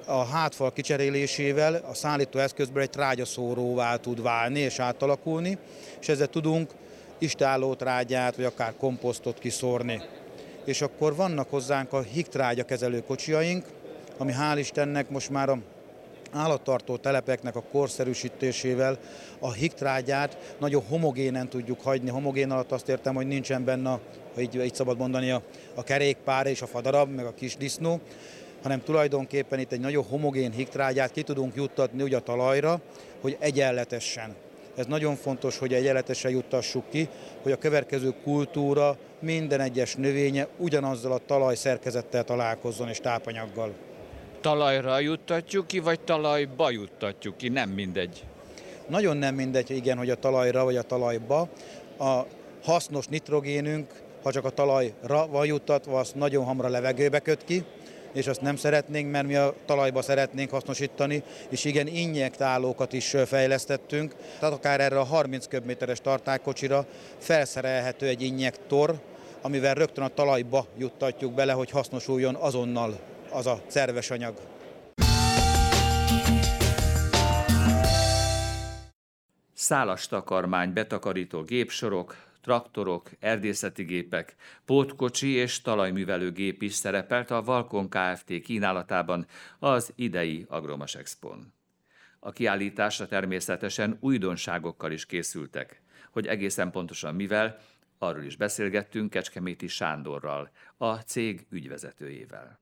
a 0.07 0.25
hátfal 0.25 0.73
kicserélésével 0.73 1.75
a 1.75 1.95
szállító 1.95 2.39
eszközből 2.39 2.83
egy 2.83 2.91
trágyaszóróvá 2.91 3.97
tud 3.97 4.23
válni 4.23 4.59
és 4.59 4.79
átalakulni, 4.79 5.59
és 6.01 6.09
ezzel 6.09 6.27
tudunk 6.27 6.71
istálló 7.19 7.75
trágyát, 7.75 8.37
vagy 8.37 8.45
akár 8.45 8.75
komposztot 8.79 9.39
kiszórni. 9.39 10.03
És 10.65 10.81
akkor 10.81 11.17
vannak 11.17 11.51
hozzánk 11.51 11.93
a 11.93 12.01
higtrágya 12.01 12.65
kezelő 12.65 13.03
kocsiaink, 13.03 13.65
ami 14.19 14.33
hál' 14.33 14.59
Istennek 14.59 15.11
most 15.11 15.31
már 15.31 15.49
a 15.49 15.59
állattartó 16.33 16.97
telepeknek 16.97 17.57
a 17.57 17.63
korszerűsítésével 17.63 18.99
a 19.39 19.53
higtrágyát 19.53 20.55
nagyon 20.59 20.83
homogénen 20.89 21.49
tudjuk 21.49 21.81
hagyni. 21.81 22.11
Homogén 22.11 22.51
alatt 22.51 22.73
azt 22.73 22.89
értem, 22.89 23.15
hogy 23.15 23.27
nincsen 23.27 23.65
benne, 23.65 23.91
ha 24.35 24.41
így, 24.41 24.55
így 24.65 24.75
szabad 24.75 24.99
mondani, 24.99 25.31
a, 25.31 25.43
a 25.75 25.83
kerékpár 25.83 26.47
és 26.47 26.63
a 26.63 26.67
fadarab, 26.67 27.15
meg 27.15 27.27
a 27.27 27.35
kis 27.35 27.57
disznó, 27.57 28.01
hanem 28.63 28.83
tulajdonképpen 28.83 29.59
itt 29.59 29.73
egy 29.73 29.81
nagyon 29.81 30.05
homogén 30.05 30.51
higtrágyát 30.51 31.13
ki 31.13 31.23
tudunk 31.23 31.55
juttatni 31.55 32.03
ugye 32.03 32.17
a 32.17 32.21
talajra, 32.21 32.81
hogy 33.21 33.37
egyenletesen. 33.41 34.35
Ez 34.77 34.87
nagyon 34.87 35.17
fontos, 35.17 35.59
hogy 35.59 35.73
egyenletesen 35.73 36.31
juttassuk 36.31 36.91
ki, 36.91 37.09
hogy 37.43 37.53
a 37.53 37.57
következő 37.57 38.15
kultúra 38.23 38.97
minden 39.21 39.61
egyes 39.61 39.95
növénye 39.95 40.49
ugyanazzal 40.57 41.13
a 41.13 41.21
talaj 41.27 41.55
szerkezettel 41.55 42.25
találkozzon 42.25 42.89
és 42.89 42.99
tápanyaggal. 42.99 43.73
Talajra 44.41 44.99
juttatjuk 44.99 45.67
ki, 45.67 45.79
vagy 45.79 46.01
talajba 46.01 46.71
juttatjuk 46.71 47.37
ki? 47.37 47.49
Nem 47.49 47.71
mindegy. 47.71 48.25
Nagyon 48.89 49.17
nem 49.17 49.35
mindegy, 49.35 49.71
igen, 49.71 49.99
hogy 49.99 50.11
a 50.11 50.15
talajra 50.15 50.65
vagy 50.65 50.77
a 50.77 50.83
talajba. 50.83 51.49
A 51.99 52.21
hasznos 52.63 53.07
nitrogénünk, 53.07 53.93
ha 54.23 54.33
csak 54.33 54.45
a 54.45 54.51
talajra 54.51 55.27
van 55.27 55.47
juttatva, 55.47 55.99
az 55.99 56.13
nagyon 56.15 56.45
hamar 56.45 56.65
a 56.65 56.69
levegőbe 56.69 57.19
köt 57.19 57.45
ki, 57.45 57.65
és 58.13 58.27
azt 58.27 58.41
nem 58.41 58.57
szeretnénk, 58.57 59.11
mert 59.11 59.27
mi 59.27 59.35
a 59.35 59.55
talajba 59.65 60.03
szeretnénk 60.03 60.51
hasznosítani, 60.51 61.23
és 61.49 61.65
igen, 61.65 61.87
injektálókat 61.87 62.93
is 62.93 63.15
fejlesztettünk, 63.27 64.15
tehát 64.39 64.55
akár 64.55 64.81
erre 64.81 64.99
a 64.99 65.05
30 65.05 65.47
köbméteres 65.47 66.01
tartálykocsira 66.01 66.87
felszerelhető 67.19 68.07
egy 68.07 68.23
injektor, 68.23 69.01
amivel 69.43 69.75
rögtön 69.75 70.05
a 70.05 70.09
talajba 70.09 70.67
juttatjuk 70.77 71.35
bele, 71.35 71.53
hogy 71.53 71.71
hasznosuljon 71.71 72.35
azonnal 72.35 72.99
az 73.31 73.47
a 73.47 73.61
szerves 73.67 74.11
anyag. 74.11 74.35
Szálas 79.55 80.07
takarmány, 80.07 80.73
betakarító 80.73 81.43
gépsorok, 81.43 82.26
traktorok, 82.47 83.11
erdészeti 83.21 83.83
gépek, 83.83 84.35
pótkocsi 84.65 85.29
és 85.29 85.61
talajművelő 85.61 86.33
gép 86.33 86.63
is 86.63 86.75
szerepelt 86.75 87.31
a 87.31 87.43
Valkon 87.43 87.89
Kft. 87.89 88.41
kínálatában 88.43 89.27
az 89.59 89.93
idei 89.95 90.45
Agromas 90.49 90.95
Expon. 90.95 91.53
A 92.21 92.31
kiállításra 92.31 93.07
természetesen 93.07 93.97
újdonságokkal 94.01 94.93
is 94.93 95.07
készültek, 95.07 95.83
hogy 96.11 96.27
egészen 96.27 96.71
pontosan 96.71 97.15
mivel, 97.15 97.59
arról 97.99 98.23
is 98.23 98.37
beszélgettünk 98.37 99.11
Kecskeméti 99.11 99.67
Sándorral, 99.67 100.51
a 100.77 100.95
cég 100.95 101.47
ügyvezetőjével. 101.51 102.61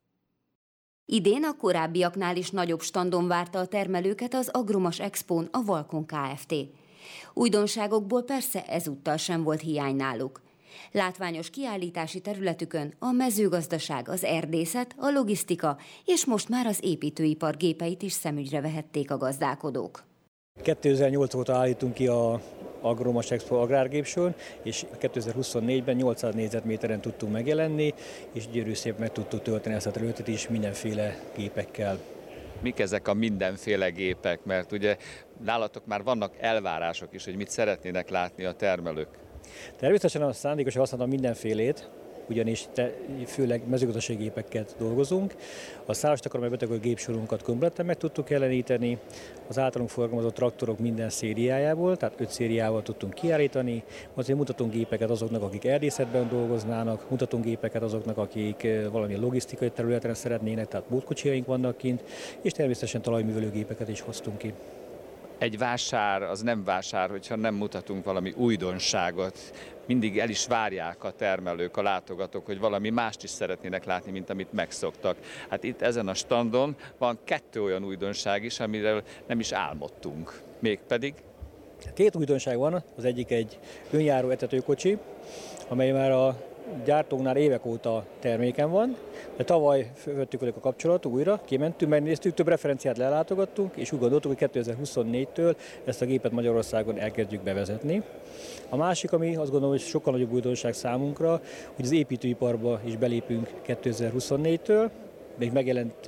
Idén 1.05 1.45
a 1.45 1.57
korábbiaknál 1.57 2.37
is 2.37 2.51
nagyobb 2.51 2.81
standon 2.81 3.29
várta 3.29 3.59
a 3.59 3.67
termelőket 3.67 4.35
az 4.35 4.49
Agromas 4.49 5.01
Expon 5.01 5.49
a 5.53 5.63
Valkon 5.63 6.07
Kft. 6.07 6.55
Újdonságokból 7.35 8.23
persze 8.23 8.65
ezúttal 8.65 9.17
sem 9.17 9.43
volt 9.43 9.61
hiány 9.61 9.97
náluk. 9.97 10.43
Látványos 10.93 11.51
kiállítási 11.51 12.21
területükön 12.21 12.95
a 12.99 13.11
mezőgazdaság, 13.11 14.09
az 14.09 14.25
erdészet, 14.25 14.95
a 14.99 15.11
logisztika 15.11 15.79
és 16.05 16.25
most 16.25 16.49
már 16.49 16.67
az 16.67 16.79
építőipar 16.83 17.57
gépeit 17.57 18.03
is 18.03 18.13
szemügyre 18.13 18.61
vehették 18.61 19.11
a 19.11 19.17
gazdálkodók. 19.17 20.05
2008 20.63 21.35
óta 21.35 21.55
állítunk 21.55 21.95
ki 21.95 22.07
a 22.07 22.41
Agromas 22.81 23.31
Expo 23.31 23.55
agrárgépsor, 23.55 24.35
és 24.63 24.85
2024-ben 25.01 25.97
800 25.97 26.35
négyzetméteren 26.35 27.01
tudtunk 27.01 27.33
megjelenni, 27.33 27.95
és 28.33 28.49
gyönyörű 28.49 28.75
szép 28.75 28.99
meg 28.99 29.13
tudtuk 29.13 29.43
tölteni 29.43 29.75
ezt 29.75 29.87
a 29.87 29.91
területet 29.91 30.29
is 30.29 30.49
mindenféle 30.49 31.21
gépekkel. 31.37 31.99
Mik 32.65 32.79
ezek 32.79 33.09
a 33.09 33.15
mindenféle 33.15 33.91
gépek? 33.91 34.45
Mert 34.45 34.73
ugye 34.73 34.97
nálatok 35.45 35.87
már 35.87 36.03
vannak 36.03 36.35
elvárások 36.39 37.15
is, 37.15 37.25
hogy 37.25 37.37
mit 37.37 37.51
szeretnének 37.51 38.09
látni 38.09 38.45
a 38.45 38.53
termelők. 38.53 39.09
Természetesen 39.77 40.23
a 40.23 40.33
szándékos 40.33 40.77
használom 40.77 41.09
mindenfélét, 41.09 41.91
ugyanis 42.29 42.67
te, 42.73 42.93
főleg 43.27 43.63
mezőgazdasági 43.69 44.23
gépeket 44.23 44.75
dolgozunk. 44.79 45.35
A 45.87 45.95
szálas 45.95 46.21
takarmánybeteg 46.21 46.81
gépsorunkat 46.81 47.43
kompletten 47.43 47.87
meg 47.87 47.97
tudtuk 47.97 48.31
jeleníteni, 48.31 48.99
az 49.49 49.59
általunk 49.59 49.91
forgalmazott 49.91 50.35
traktorok 50.35 50.79
minden 50.79 51.11
szériájából, 51.11 51.97
tehát 51.97 52.21
öt 52.21 52.31
szériával 52.31 52.83
tudtunk 52.83 53.15
kiállítani, 53.15 53.83
azért 54.15 54.39
mutatunk 54.39 54.73
gépeket 54.73 55.11
azoknak, 55.11 55.43
akik 55.43 55.65
erdészetben 55.65 56.29
dolgoznának, 56.29 57.11
mutatunk 57.11 57.45
gépeket 57.45 57.83
azoknak, 57.83 58.19
akik 58.19 58.67
valamilyen 58.91 59.21
logisztikai 59.21 59.71
területen 59.71 60.15
szeretnének, 60.15 60.69
tehát 60.69 60.87
bótkocsiaink 60.89 61.47
vannak 61.47 61.77
kint, 61.77 62.03
és 62.41 62.53
természetesen 62.53 63.03
talajművelőgépeket 63.03 63.89
is 63.89 64.01
hoztunk 64.01 64.39
ki 64.39 64.53
egy 65.39 65.59
vásár 65.59 66.23
az 66.23 66.41
nem 66.41 66.65
vásár, 66.65 67.11
hogyha 67.11 67.37
nem 67.37 67.55
mutatunk 67.55 68.05
valami 68.05 68.33
újdonságot. 68.37 69.39
Mindig 69.87 70.19
el 70.19 70.29
is 70.29 70.47
várják 70.47 71.05
a 71.05 71.11
termelők, 71.11 71.77
a 71.77 71.83
látogatók, 71.83 72.47
hogy 72.47 72.59
valami 72.59 72.91
mást 72.91 73.23
is 73.23 73.31
szeretnének 73.31 73.85
látni, 73.85 74.11
mint 74.11 74.31
amit 74.31 74.53
megszoktak. 74.53 75.17
Hát 75.49 75.65
itt 75.65 75.83
ezen 75.83 76.09
a 76.09 76.15
standon 76.15 76.77
van 76.99 77.19
kettő 77.25 77.63
olyan 77.63 77.85
újdonság 77.85 78.45
is, 78.45 78.61
amiről 78.61 79.03
nem 79.27 79.41
is 79.41 79.53
álmodtunk. 79.53 80.41
Mégpedig 80.59 81.15
Két 81.95 82.17
újdonság 82.17 82.59
van, 82.59 82.83
az 82.97 83.05
egyik 83.05 83.31
egy 83.31 83.59
önjáró 83.91 84.31
etetőkocsi, 84.31 84.99
amely 85.69 85.91
már 85.91 86.11
a 86.11 86.37
gyártóknál 86.85 87.37
évek 87.37 87.67
óta 87.67 88.05
terméken 88.19 88.71
van, 88.71 88.97
de 89.37 89.45
tavaly 89.45 89.91
fölvettük 89.95 90.41
velük 90.41 90.57
a 90.57 90.61
kapcsolatot 90.61 91.13
újra, 91.13 91.41
kimentünk, 91.45 91.91
megnéztük, 91.91 92.35
több 92.35 92.49
referenciát 92.49 92.99
lelátogattunk, 92.99 93.77
és 93.77 93.93
úgy 93.93 93.99
gondoltuk, 93.99 94.39
hogy 94.39 94.51
2024-től 94.55 95.57
ezt 95.85 96.03
a 96.03 96.05
gépet 96.05 96.33
Magyarországon 96.33 96.99
elkezdjük 96.99 97.43
bevezetni. 97.43 98.03
A 98.69 98.77
másik, 98.77 99.13
ami 99.13 99.37
azt 99.37 99.51
gondolom, 99.51 99.71
hogy 99.71 99.81
sokkal 99.81 100.13
nagyobb 100.13 100.33
újdonság 100.33 100.75
számunkra, 100.75 101.41
hogy 101.75 101.85
az 101.85 101.93
építőiparba 101.93 102.81
is 102.85 102.97
belépünk 102.97 103.51
2024-től, 103.67 104.91
még 105.39 105.53
megjelent 105.53 106.07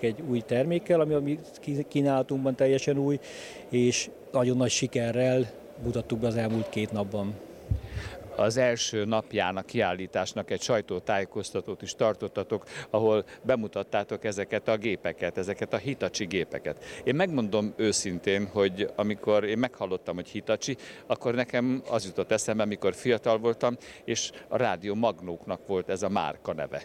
egy 0.00 0.22
új 0.28 0.40
termékkel, 0.40 1.00
ami 1.00 1.14
a 1.14 1.20
mi 1.20 1.38
kínálatunkban 1.88 2.54
teljesen 2.54 2.98
új, 2.98 3.18
és 3.68 4.10
nagyon 4.32 4.56
nagy 4.56 4.70
sikerrel 4.70 5.50
mutattuk 5.84 6.18
be 6.18 6.26
az 6.26 6.36
elmúlt 6.36 6.68
két 6.68 6.92
napban 6.92 7.34
az 8.38 8.56
első 8.56 9.04
napján 9.04 9.56
a 9.56 9.62
kiállításnak 9.62 10.50
egy 10.50 10.60
sajtótájékoztatót 10.60 11.82
is 11.82 11.94
tartottatok, 11.94 12.64
ahol 12.90 13.24
bemutattátok 13.42 14.24
ezeket 14.24 14.68
a 14.68 14.76
gépeket, 14.76 15.38
ezeket 15.38 15.72
a 15.72 15.76
Hitachi 15.76 16.24
gépeket. 16.24 16.84
Én 17.04 17.14
megmondom 17.14 17.72
őszintén, 17.76 18.46
hogy 18.52 18.90
amikor 18.96 19.44
én 19.44 19.58
meghallottam, 19.58 20.14
hogy 20.14 20.28
Hitachi, 20.28 20.76
akkor 21.06 21.34
nekem 21.34 21.82
az 21.90 22.04
jutott 22.04 22.30
eszembe, 22.30 22.62
amikor 22.62 22.94
fiatal 22.94 23.38
voltam, 23.38 23.76
és 24.04 24.30
a 24.48 24.56
Rádió 24.56 24.94
Magnóknak 24.94 25.66
volt 25.66 25.88
ez 25.88 26.02
a 26.02 26.08
márka 26.08 26.52
neve. 26.52 26.82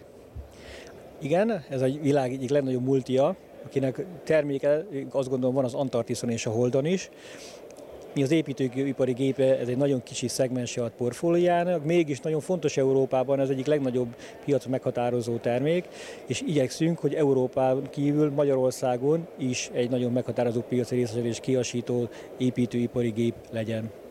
Igen, 1.20 1.64
ez 1.70 1.82
a 1.82 1.88
világ 2.02 2.32
egyik 2.32 2.50
legnagyobb 2.50 2.84
multia, 2.84 3.36
akinek 3.66 4.06
terméke, 4.24 4.86
azt 5.12 5.30
gondolom 5.30 5.56
van 5.56 5.64
az 5.64 5.74
Antarktiszon 5.74 6.30
és 6.30 6.46
a 6.46 6.50
Holdon 6.50 6.86
is, 6.86 7.10
mi 8.14 8.24
az 8.24 8.32
építőipari 8.32 9.12
gépe, 9.14 9.60
ez 9.60 9.68
egy 9.68 9.78
nagyon 9.78 10.04
kicsi 10.04 10.28
szegmense 10.28 10.84
a 10.84 10.92
portfóliának, 10.98 11.86
mégis 11.86 12.20
nagyon 12.20 12.40
fontos 12.40 12.78
Európában, 12.78 13.40
ez 13.40 13.50
egyik 13.50 13.66
legnagyobb 13.66 14.16
piac 14.46 14.66
meghatározó 14.66 15.38
termék, 15.38 15.88
és 16.26 16.42
igyekszünk, 16.42 17.00
hogy 17.00 17.14
Európán 17.14 17.90
kívül 17.90 18.32
Magyarországon 18.32 19.28
is 19.38 19.70
egy 19.74 19.90
nagyon 19.90 20.12
meghatározó 20.12 20.62
piaci 20.62 20.96
részesedés 20.96 21.40
kiasító 21.40 22.10
építőipari 22.38 23.10
gép 23.10 23.36
legyen. 23.52 24.03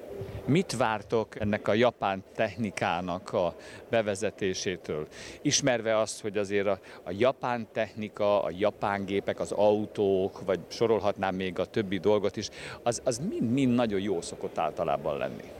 Mit 0.45 0.77
vártok 0.77 1.41
ennek 1.41 1.69
a 1.69 1.75
japán 1.75 2.25
technikának 2.35 3.33
a 3.33 3.55
bevezetésétől? 3.91 5.07
Ismerve 5.43 5.99
azt, 5.99 6.21
hogy 6.21 6.37
azért 6.39 6.67
a, 6.67 6.79
a 7.03 7.11
japán 7.11 7.67
technika, 7.73 8.43
a 8.43 8.51
japán 8.59 9.05
gépek, 9.05 9.41
az 9.41 9.53
autók, 9.53 10.45
vagy 10.45 10.61
sorolhatnám 10.69 11.35
még 11.35 11.59
a 11.59 11.65
többi 11.65 11.99
dolgot 11.99 12.37
is, 12.37 12.49
az, 12.83 13.21
mind-mind 13.29 13.75
nagyon 13.75 14.01
jó 14.01 14.21
szokott 14.21 14.59
általában 14.59 15.17
lenni. 15.19 15.51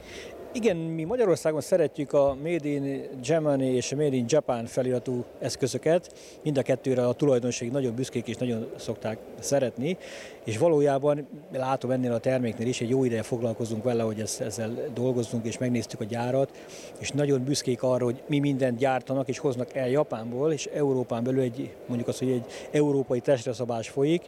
Igen, 0.55 0.77
mi 0.77 1.03
Magyarországon 1.03 1.61
szeretjük 1.61 2.13
a 2.13 2.37
Made 2.43 2.67
in 2.67 3.07
Germany 3.23 3.61
és 3.61 3.91
a 3.91 3.95
Made 3.95 4.15
in 4.15 4.25
Japan 4.27 4.65
feliratú 4.65 5.23
eszközöket. 5.39 6.13
Mind 6.43 6.57
a 6.57 6.61
kettőre 6.61 7.07
a 7.07 7.13
tulajdonosok 7.13 7.71
nagyon 7.71 7.95
büszkék 7.95 8.27
és 8.27 8.35
nagyon 8.35 8.69
szokták 8.75 9.17
szeretni, 9.39 9.97
és 10.43 10.57
valójában 10.57 11.27
látom 11.51 11.91
ennél 11.91 12.11
a 12.11 12.17
terméknél 12.17 12.67
is, 12.67 12.81
egy 12.81 12.89
jó 12.89 13.03
ideje 13.03 13.23
foglalkozunk 13.23 13.83
vele, 13.83 14.03
hogy 14.03 14.19
ezzel 14.19 14.73
dolgozzunk, 14.93 15.45
és 15.45 15.57
megnéztük 15.57 15.99
a 15.99 16.05
gyárat, 16.05 16.51
és 16.99 17.11
nagyon 17.11 17.43
büszkék 17.43 17.83
arra, 17.83 18.03
hogy 18.03 18.23
mi 18.27 18.39
mindent 18.39 18.77
gyártanak 18.77 19.27
és 19.27 19.37
hoznak 19.37 19.75
el 19.75 19.89
Japánból, 19.89 20.51
és 20.51 20.65
Európán 20.65 21.23
belül 21.23 21.41
egy, 21.41 21.75
mondjuk 21.85 22.09
azt, 22.09 22.19
hogy 22.19 22.31
egy 22.31 22.45
európai 22.71 23.19
testreszabás 23.19 23.89
folyik, 23.89 24.21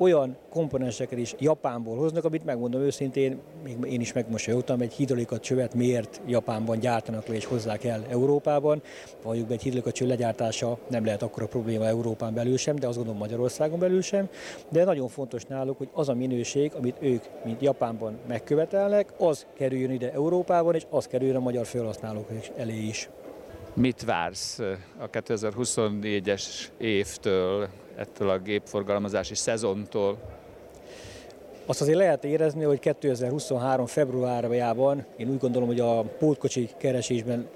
olyan 0.00 0.36
komponenseket 0.50 1.18
is 1.18 1.34
Japánból 1.38 1.96
hoznak, 1.96 2.24
amit 2.24 2.44
megmondom 2.44 2.80
őszintén, 2.80 3.40
még 3.64 3.76
én 3.92 4.00
is 4.00 4.12
megmosolyogtam, 4.12 4.80
egy 4.80 4.92
hidrolika 4.92 5.38
csövet 5.38 5.74
miért 5.74 6.20
Japánban 6.26 6.78
gyártanak 6.78 7.26
le 7.26 7.34
és 7.34 7.44
hozzák 7.44 7.84
el 7.84 8.04
Európában. 8.08 8.82
Valljuk 9.22 9.46
be, 9.46 9.52
egy 9.52 9.62
hidrolika 9.62 9.92
cső 9.92 10.06
legyártása 10.06 10.78
nem 10.88 11.04
lehet 11.04 11.22
akkora 11.22 11.46
probléma 11.46 11.86
Európán 11.86 12.34
belül 12.34 12.56
sem, 12.56 12.76
de 12.76 12.86
azt 12.86 12.96
gondolom 12.96 13.20
Magyarországon 13.20 13.78
belül 13.78 14.02
sem. 14.02 14.28
De 14.68 14.84
nagyon 14.84 15.08
fontos 15.08 15.44
náluk, 15.44 15.78
hogy 15.78 15.88
az 15.92 16.08
a 16.08 16.14
minőség, 16.14 16.72
amit 16.74 16.96
ők, 17.00 17.22
mint 17.44 17.62
Japánban 17.62 18.18
megkövetelnek, 18.28 19.12
az 19.18 19.46
kerüljön 19.54 19.90
ide 19.90 20.12
Európában, 20.12 20.74
és 20.74 20.86
az 20.90 21.06
kerüljön 21.06 21.36
a 21.36 21.40
magyar 21.40 21.66
felhasználók 21.66 22.28
elé 22.56 22.86
is. 22.86 23.08
Mit 23.74 24.04
vársz 24.04 24.58
a 24.98 25.10
2024-es 25.10 26.44
évtől, 26.78 27.68
ettől 28.00 28.28
a 28.30 28.38
gépforgalmazási 28.38 29.34
szezontól? 29.34 30.18
Azt 31.66 31.80
azért 31.80 31.98
lehet 31.98 32.24
érezni, 32.24 32.64
hogy 32.64 32.78
2023. 32.78 33.86
februárjában 33.86 35.04
én 35.16 35.30
úgy 35.30 35.38
gondolom, 35.38 35.68
hogy 35.68 35.80
a 35.80 36.02
pótkocsi 36.02 36.68
keresésben 36.76 37.48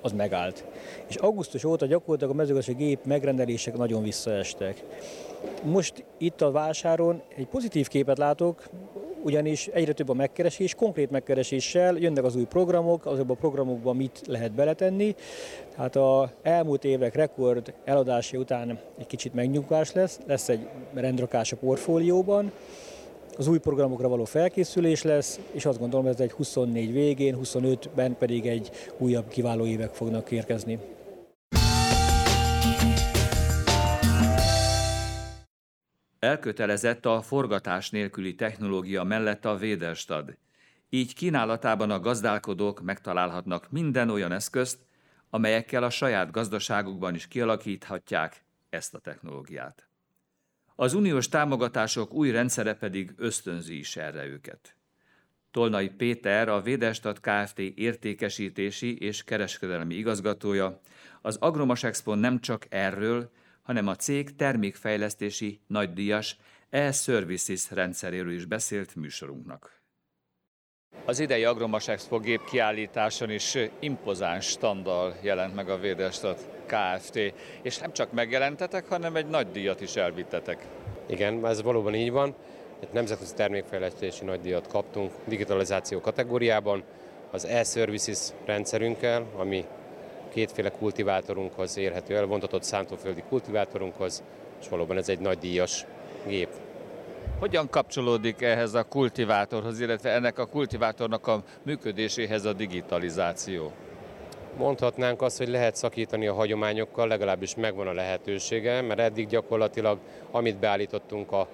az 0.00 0.12
megállt. 0.12 0.64
És 1.06 1.16
augusztus 1.16 1.64
óta 1.64 1.86
gyakorlatilag 1.86 2.32
a 2.32 2.36
mezőgazdasági 2.36 2.84
gép 2.84 3.04
megrendelések 3.04 3.76
nagyon 3.76 4.02
visszaestek. 4.02 4.84
Most 5.62 6.04
itt 6.18 6.40
a 6.40 6.50
vásáron 6.50 7.22
egy 7.36 7.46
pozitív 7.46 7.88
képet 7.88 8.18
látok, 8.18 8.68
ugyanis 9.22 9.66
egyre 9.66 9.92
több 9.92 10.08
a 10.08 10.14
megkeresés, 10.14 10.74
konkrét 10.74 11.10
megkereséssel 11.10 11.96
jönnek 11.96 12.24
az 12.24 12.36
új 12.36 12.44
programok, 12.44 13.06
azokban 13.06 13.36
a 13.36 13.40
programokban 13.40 13.96
mit 13.96 14.20
lehet 14.26 14.52
beletenni. 14.52 15.14
Tehát 15.74 15.96
a 15.96 16.30
elmúlt 16.42 16.84
évek 16.84 17.14
rekord 17.14 17.74
eladási 17.84 18.36
után 18.36 18.78
egy 18.98 19.06
kicsit 19.06 19.34
megnyugvás 19.34 19.92
lesz, 19.92 20.20
lesz 20.26 20.48
egy 20.48 20.68
rendrakás 20.94 21.52
a 21.52 21.56
portfólióban, 21.56 22.52
az 23.38 23.48
új 23.48 23.58
programokra 23.58 24.08
való 24.08 24.24
felkészülés 24.24 25.02
lesz, 25.02 25.40
és 25.52 25.66
azt 25.66 25.78
gondolom, 25.78 26.06
ez 26.06 26.20
egy 26.20 26.32
24 26.32 26.92
végén, 26.92 27.38
25-ben 27.42 28.16
pedig 28.16 28.46
egy 28.46 28.70
újabb 28.98 29.28
kiváló 29.28 29.66
évek 29.66 29.94
fognak 29.94 30.30
érkezni. 30.30 30.78
Elkötelezett 36.18 37.06
a 37.06 37.22
forgatás 37.22 37.90
nélküli 37.90 38.34
technológia 38.34 39.04
mellett 39.04 39.44
a 39.44 39.56
Véderstad. 39.56 40.36
Így 40.88 41.14
kínálatában 41.14 41.90
a 41.90 42.00
gazdálkodók 42.00 42.80
megtalálhatnak 42.80 43.70
minden 43.70 44.10
olyan 44.10 44.32
eszközt, 44.32 44.78
amelyekkel 45.30 45.82
a 45.82 45.90
saját 45.90 46.30
gazdaságukban 46.30 47.14
is 47.14 47.28
kialakíthatják 47.28 48.44
ezt 48.70 48.94
a 48.94 48.98
technológiát. 48.98 49.88
Az 50.74 50.94
uniós 50.94 51.28
támogatások 51.28 52.12
új 52.12 52.30
rendszere 52.30 52.74
pedig 52.74 53.14
ösztönzi 53.16 53.78
is 53.78 53.96
erre 53.96 54.26
őket. 54.26 54.76
Tolnai 55.50 55.88
Péter, 55.88 56.48
a 56.48 56.60
Védestat 56.60 57.20
Kft. 57.20 57.58
értékesítési 57.58 58.98
és 58.98 59.24
kereskedelmi 59.24 59.94
igazgatója, 59.94 60.80
az 61.22 61.36
Agromas 61.36 61.84
Expo 61.84 62.14
nem 62.14 62.40
csak 62.40 62.66
erről, 62.68 63.30
hanem 63.68 63.86
a 63.86 63.96
cég 63.96 64.36
termékfejlesztési 64.36 65.60
nagydíjas 65.66 66.36
e-services 66.70 67.70
rendszeréről 67.70 68.32
is 68.32 68.44
beszélt 68.44 68.96
műsorunknak. 68.96 69.82
Az 71.04 71.18
idei 71.18 71.44
Agromas 71.44 71.88
Expo 71.88 72.18
gép 72.18 72.44
kiállításon 72.44 73.30
is 73.30 73.56
impozáns 73.78 74.46
standal 74.46 75.16
jelent 75.20 75.54
meg 75.54 75.68
a 75.68 75.78
Védestat 75.78 76.48
Kft. 76.66 77.16
És 77.62 77.78
nem 77.78 77.92
csak 77.92 78.12
megjelentetek, 78.12 78.88
hanem 78.88 79.16
egy 79.16 79.26
nagy 79.26 79.50
díjat 79.50 79.80
is 79.80 79.96
elvittetek. 79.96 80.66
Igen, 81.06 81.46
ez 81.46 81.62
valóban 81.62 81.94
így 81.94 82.10
van. 82.10 82.34
Egy 82.80 82.92
nemzetközi 82.92 83.34
termékfejlesztési 83.34 84.24
nagydíjat 84.24 84.66
kaptunk 84.66 85.12
digitalizáció 85.24 86.00
kategóriában, 86.00 86.84
az 87.30 87.44
e-services 87.44 88.28
rendszerünkkel, 88.44 89.26
ami 89.36 89.64
kétféle 90.28 90.70
kultivátorunkhoz 90.70 91.76
érhető 91.76 92.16
el, 92.16 92.26
vontatott 92.26 92.62
szántóföldi 92.62 93.22
kultivátorunkhoz, 93.28 94.22
és 94.60 94.68
valóban 94.68 94.96
ez 94.96 95.08
egy 95.08 95.18
nagy 95.18 95.38
díjas 95.38 95.84
gép. 96.26 96.48
Hogyan 97.38 97.68
kapcsolódik 97.70 98.42
ehhez 98.42 98.74
a 98.74 98.82
kultivátorhoz, 98.82 99.80
illetve 99.80 100.10
ennek 100.10 100.38
a 100.38 100.46
kultivátornak 100.46 101.26
a 101.26 101.42
működéséhez 101.62 102.44
a 102.44 102.52
digitalizáció? 102.52 103.72
Mondhatnánk 104.56 105.22
azt, 105.22 105.38
hogy 105.38 105.48
lehet 105.48 105.76
szakítani 105.76 106.26
a 106.26 106.34
hagyományokkal, 106.34 107.08
legalábbis 107.08 107.54
megvan 107.54 107.86
a 107.86 107.92
lehetősége, 107.92 108.80
mert 108.80 109.00
eddig 109.00 109.26
gyakorlatilag 109.26 109.98
amit 110.30 110.58
beállítottunk 110.58 111.32
a, 111.32 111.48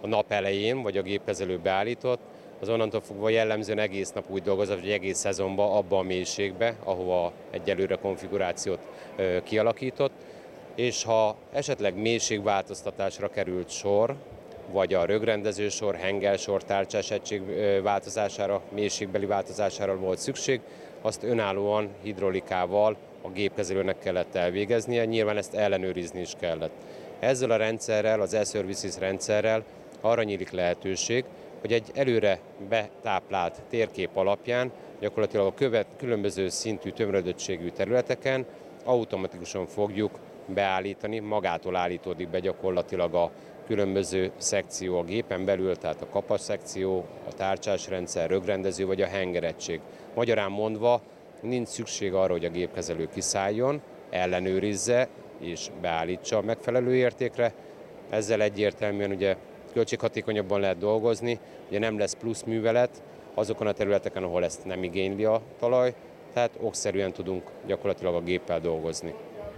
a 0.00 0.06
nap 0.06 0.32
elején, 0.32 0.82
vagy 0.82 0.96
a 0.96 1.02
gépkezelő 1.02 1.58
beállított, 1.58 2.20
az 2.64 2.70
onnantól 2.70 3.00
fogva 3.00 3.28
jellemzően 3.28 3.78
egész 3.78 4.12
nap 4.12 4.24
úgy 4.30 4.42
dolgozott, 4.42 4.80
hogy 4.80 4.90
egész 4.90 5.18
szezonban 5.18 5.76
abba 5.76 5.98
a 5.98 6.02
mélységbe, 6.02 6.76
ahova 6.84 7.32
egyelőre 7.50 7.94
konfigurációt 7.94 8.78
kialakított, 9.42 10.12
és 10.74 11.04
ha 11.04 11.36
esetleg 11.52 11.96
mélységváltoztatásra 11.96 13.30
került 13.30 13.70
sor, 13.70 14.14
vagy 14.72 14.94
a 14.94 15.04
rögrendező 15.04 15.68
sor, 15.68 15.94
hengelsor, 15.94 16.64
tárcsás 16.64 17.10
egység 17.10 17.42
változására, 17.82 18.62
mélységbeli 18.74 19.26
változására 19.26 19.96
volt 19.96 20.18
szükség, 20.18 20.60
azt 21.02 21.22
önállóan 21.22 21.88
hidrolikával 22.02 22.96
a 23.22 23.28
gépkezelőnek 23.28 23.98
kellett 23.98 24.34
elvégeznie, 24.34 25.04
nyilván 25.04 25.36
ezt 25.36 25.54
ellenőrizni 25.54 26.20
is 26.20 26.32
kellett. 26.40 26.72
Ezzel 27.18 27.50
a 27.50 27.56
rendszerrel, 27.56 28.20
az 28.20 28.34
e-services 28.34 28.98
rendszerrel 28.98 29.64
arra 30.00 30.22
nyílik 30.22 30.50
lehetőség, 30.50 31.24
hogy 31.64 31.72
egy 31.72 31.90
előre 31.94 32.38
betáplált 32.68 33.62
térkép 33.68 34.16
alapján 34.16 34.72
gyakorlatilag 35.00 35.46
a 35.46 35.54
követ, 35.54 35.86
különböző 35.96 36.48
szintű 36.48 36.90
tömörödöttségű 36.90 37.68
területeken 37.68 38.46
automatikusan 38.84 39.66
fogjuk 39.66 40.18
beállítani, 40.46 41.18
magától 41.18 41.76
állítódik 41.76 42.28
be 42.28 42.40
gyakorlatilag 42.40 43.14
a 43.14 43.30
különböző 43.66 44.30
szekció 44.36 44.98
a 44.98 45.04
gépen 45.04 45.44
belül, 45.44 45.76
tehát 45.76 46.02
a 46.02 46.08
kapas 46.08 46.40
szekció, 46.40 47.06
a 47.28 47.34
tárcsás 47.34 47.88
rendszer, 47.88 48.30
rögrendező 48.30 48.86
vagy 48.86 49.02
a 49.02 49.06
hengerettség. 49.06 49.80
Magyarán 50.14 50.50
mondva 50.50 51.02
nincs 51.40 51.68
szükség 51.68 52.14
arra, 52.14 52.32
hogy 52.32 52.44
a 52.44 52.50
gépkezelő 52.50 53.08
kiszálljon, 53.14 53.80
ellenőrizze 54.10 55.08
és 55.40 55.68
beállítsa 55.80 56.36
a 56.36 56.42
megfelelő 56.42 56.94
értékre. 56.94 57.54
Ezzel 58.10 58.40
egyértelműen 58.40 59.10
ugye 59.10 59.36
költséghatékonyabban 59.74 60.60
lehet 60.60 60.78
dolgozni, 60.78 61.38
ugye 61.68 61.78
nem 61.78 61.98
lesz 61.98 62.14
plusz 62.14 62.42
művelet 62.42 63.02
azokon 63.34 63.66
a 63.66 63.72
területeken, 63.72 64.22
ahol 64.22 64.44
ezt 64.44 64.64
nem 64.64 64.82
igényli 64.82 65.24
a 65.24 65.42
talaj, 65.58 65.94
tehát 66.32 66.50
okszerűen 66.60 67.12
tudunk 67.12 67.42
gyakorlatilag 67.66 68.14
a 68.14 68.20
géppel 68.20 68.60
dolgozni. 68.60 69.14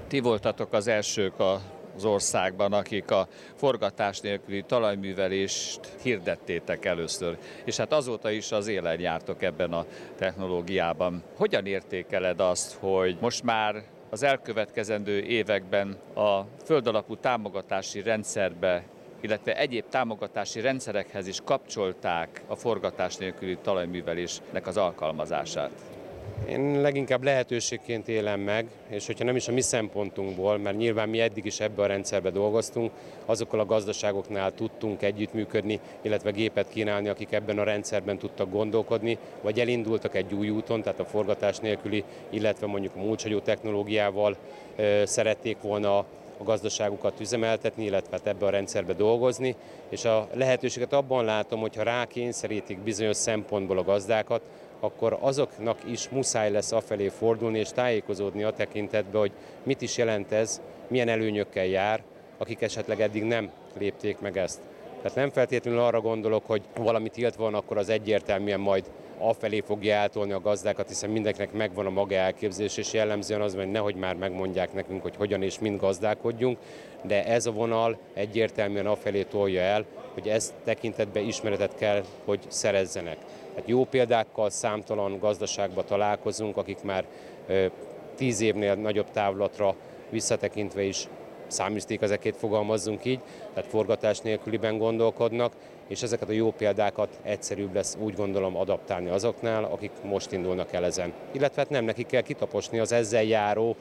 Ti 0.09 0.21
voltatok 0.21 0.73
az 0.73 0.87
elsők 0.87 1.41
a 1.41 1.61
az 1.97 2.05
országban, 2.05 2.73
akik 2.73 3.11
a 3.11 3.29
forgatás 3.55 4.21
nélküli 4.21 4.63
talajművelést 4.63 5.81
hirdettétek 6.03 6.85
először. 6.85 7.39
És 7.65 7.77
hát 7.77 7.93
azóta 7.93 8.31
is 8.31 8.53
az 8.53 8.67
élen 8.67 9.01
jártok 9.01 9.43
ebben 9.43 9.73
a 9.73 9.85
technológiában. 10.17 11.23
Hogyan 11.37 11.67
értékeled 11.67 12.41
azt, 12.41 12.77
hogy 12.81 13.17
most 13.21 13.43
már 13.43 13.83
az 14.11 14.23
elkövetkezendő 14.23 15.21
években 15.21 15.99
a 16.15 16.41
földalapú 16.65 17.17
támogatási 17.17 18.03
rendszerbe 18.03 18.85
illetve 19.21 19.57
egyéb 19.57 19.85
támogatási 19.89 20.61
rendszerekhez 20.61 21.27
is 21.27 21.39
kapcsolták 21.45 22.43
a 22.47 22.57
forgatás 22.57 23.17
nélküli 23.17 23.57
talajművelésnek 23.63 24.67
az 24.67 24.77
alkalmazását? 24.77 25.71
Én 26.49 26.81
leginkább 26.81 27.23
lehetőségként 27.23 28.09
élem 28.09 28.41
meg, 28.41 28.67
és 28.89 29.07
hogyha 29.07 29.25
nem 29.25 29.37
is 29.37 29.49
a 29.49 29.53
mi 29.53 29.61
szempontunkból, 29.61 30.59
mert 30.59 30.77
nyilván 30.77 31.09
mi 31.09 31.21
eddig 31.21 31.45
is 31.45 31.61
ebbe 31.61 31.83
a 31.83 31.87
rendszerbe 31.87 32.31
dolgoztunk, 32.31 32.91
azokkal 33.25 33.61
a 33.61 33.67
gazdaságoknál 33.67 34.55
tudtunk 34.55 35.03
együttműködni, 35.03 35.81
illetve 36.03 36.31
gépet 36.31 36.69
kínálni, 36.69 37.09
akik 37.09 37.33
ebben 37.33 37.59
a 37.59 37.65
rendszerben 37.65 38.19
tudtak 38.19 38.51
gondolkodni, 38.51 39.19
vagy 39.43 39.61
elindultak 39.61 40.15
egy 40.15 40.35
új 40.35 40.51
úton, 40.51 40.83
tehát 40.83 41.01
a 41.01 41.05
forgatás 41.05 41.59
nélküli, 41.59 42.05
illetve 42.31 42.67
mondjuk 42.67 42.95
a 42.97 43.01
múlcshagyó 43.01 43.39
technológiával 43.39 44.37
szerették 45.05 45.61
volna 45.61 46.05
a 46.39 46.43
gazdaságukat 46.43 47.21
üzemeltetni, 47.21 47.85
illetve 47.85 48.17
hát 48.17 48.27
ebbe 48.27 48.47
a 48.47 48.51
rendszerbe 48.51 48.93
dolgozni, 48.93 49.57
és 49.89 50.05
a 50.05 50.29
lehetőséget 50.35 50.93
abban 50.93 51.25
látom, 51.25 51.61
hogy 51.61 51.77
ha 51.77 51.83
rákényszerítik 51.83 52.79
bizonyos 52.79 53.17
szempontból 53.17 53.79
a 53.79 53.85
gazdákat, 53.85 54.43
akkor 54.81 55.19
azoknak 55.21 55.79
is 55.91 56.09
muszáj 56.09 56.51
lesz 56.51 56.73
afelé 56.73 57.09
fordulni 57.09 57.59
és 57.59 57.69
tájékozódni 57.69 58.43
a 58.43 58.53
tekintetbe, 58.53 59.19
hogy 59.19 59.33
mit 59.63 59.83
is 59.83 59.97
jelent 59.97 60.33
ez, 60.33 60.61
milyen 60.89 61.09
előnyökkel 61.09 61.67
jár, 61.67 62.03
akik 62.39 62.63
esetleg 62.63 63.01
eddig 63.01 63.23
nem 63.23 63.51
lépték 63.79 64.19
meg 64.19 64.39
ezt. 64.39 64.61
Tehát 64.97 65.17
nem 65.17 65.31
feltétlenül 65.31 65.81
arra 65.81 66.01
gondolok, 66.01 66.47
hogy 66.47 66.63
valami 66.77 67.09
tiltva 67.09 67.43
van, 67.43 67.55
akkor 67.55 67.79
az 67.79 67.89
egyértelműen 67.89 68.61
majd 68.61 68.85
afelé 69.19 69.61
fogja 69.61 69.95
eltolni 69.95 70.33
a 70.33 70.41
gazdákat, 70.41 70.89
hiszen 70.89 71.11
mindenkinek 71.11 71.53
megvan 71.53 71.87
a 71.87 71.91
maga 71.91 72.15
elképzelés, 72.15 72.77
és 72.77 72.93
jellemzően 72.93 73.41
az, 73.41 73.55
hogy 73.55 73.71
nehogy 73.71 73.95
már 73.95 74.17
megmondják 74.17 74.73
nekünk, 74.73 75.03
hogy 75.03 75.17
hogyan 75.17 75.43
és 75.43 75.59
mind 75.59 75.81
gazdálkodjunk, 75.81 76.59
de 77.03 77.27
ez 77.27 77.47
a 77.47 77.53
vonal 77.53 77.99
egyértelműen 78.15 78.87
afelé 78.87 79.23
tolja 79.23 79.61
el, 79.61 79.85
hogy 80.15 80.29
ezt 80.29 80.55
tekintetben 80.65 81.25
ismeretet 81.25 81.75
kell, 81.75 82.05
hogy 82.25 82.41
szerezzenek. 82.49 83.17
Hát 83.55 83.69
jó 83.69 83.85
példákkal 83.85 84.51
számtalan 84.51 85.19
gazdaságba 85.19 85.85
találkozunk, 85.85 86.57
akik 86.57 86.83
már 86.83 87.05
tíz 88.15 88.41
évnél 88.41 88.75
nagyobb 88.75 89.11
távlatra 89.11 89.75
visszatekintve 90.11 90.83
is 90.83 91.09
száműzték 91.47 92.03
ezeket 92.03 92.37
fogalmazzunk 92.37 93.05
így, 93.05 93.21
tehát 93.55 93.71
forgatás 93.71 94.21
nélküliben 94.21 94.79
gondolkodnak, 94.79 95.53
és 95.89 96.03
ezeket 96.03 96.29
a 96.29 96.33
jó 96.33 96.51
példákat 96.51 97.19
egyszerűbb 97.23 97.75
lesz 97.75 97.97
úgy 98.01 98.15
gondolom 98.15 98.57
adaptálni 98.57 99.09
azoknál, 99.09 99.65
akik 99.65 99.91
most 100.03 100.33
indulnak 100.33 100.73
el 100.73 100.85
ezen. 100.85 101.13
Illetve 101.33 101.61
hát 101.61 101.71
nem 101.71 101.85
nekik 101.85 102.07
kell 102.07 102.23
kitaposni 102.23 102.79
az 102.79 102.93
ezzel 102.93 103.23
járó 103.23 103.77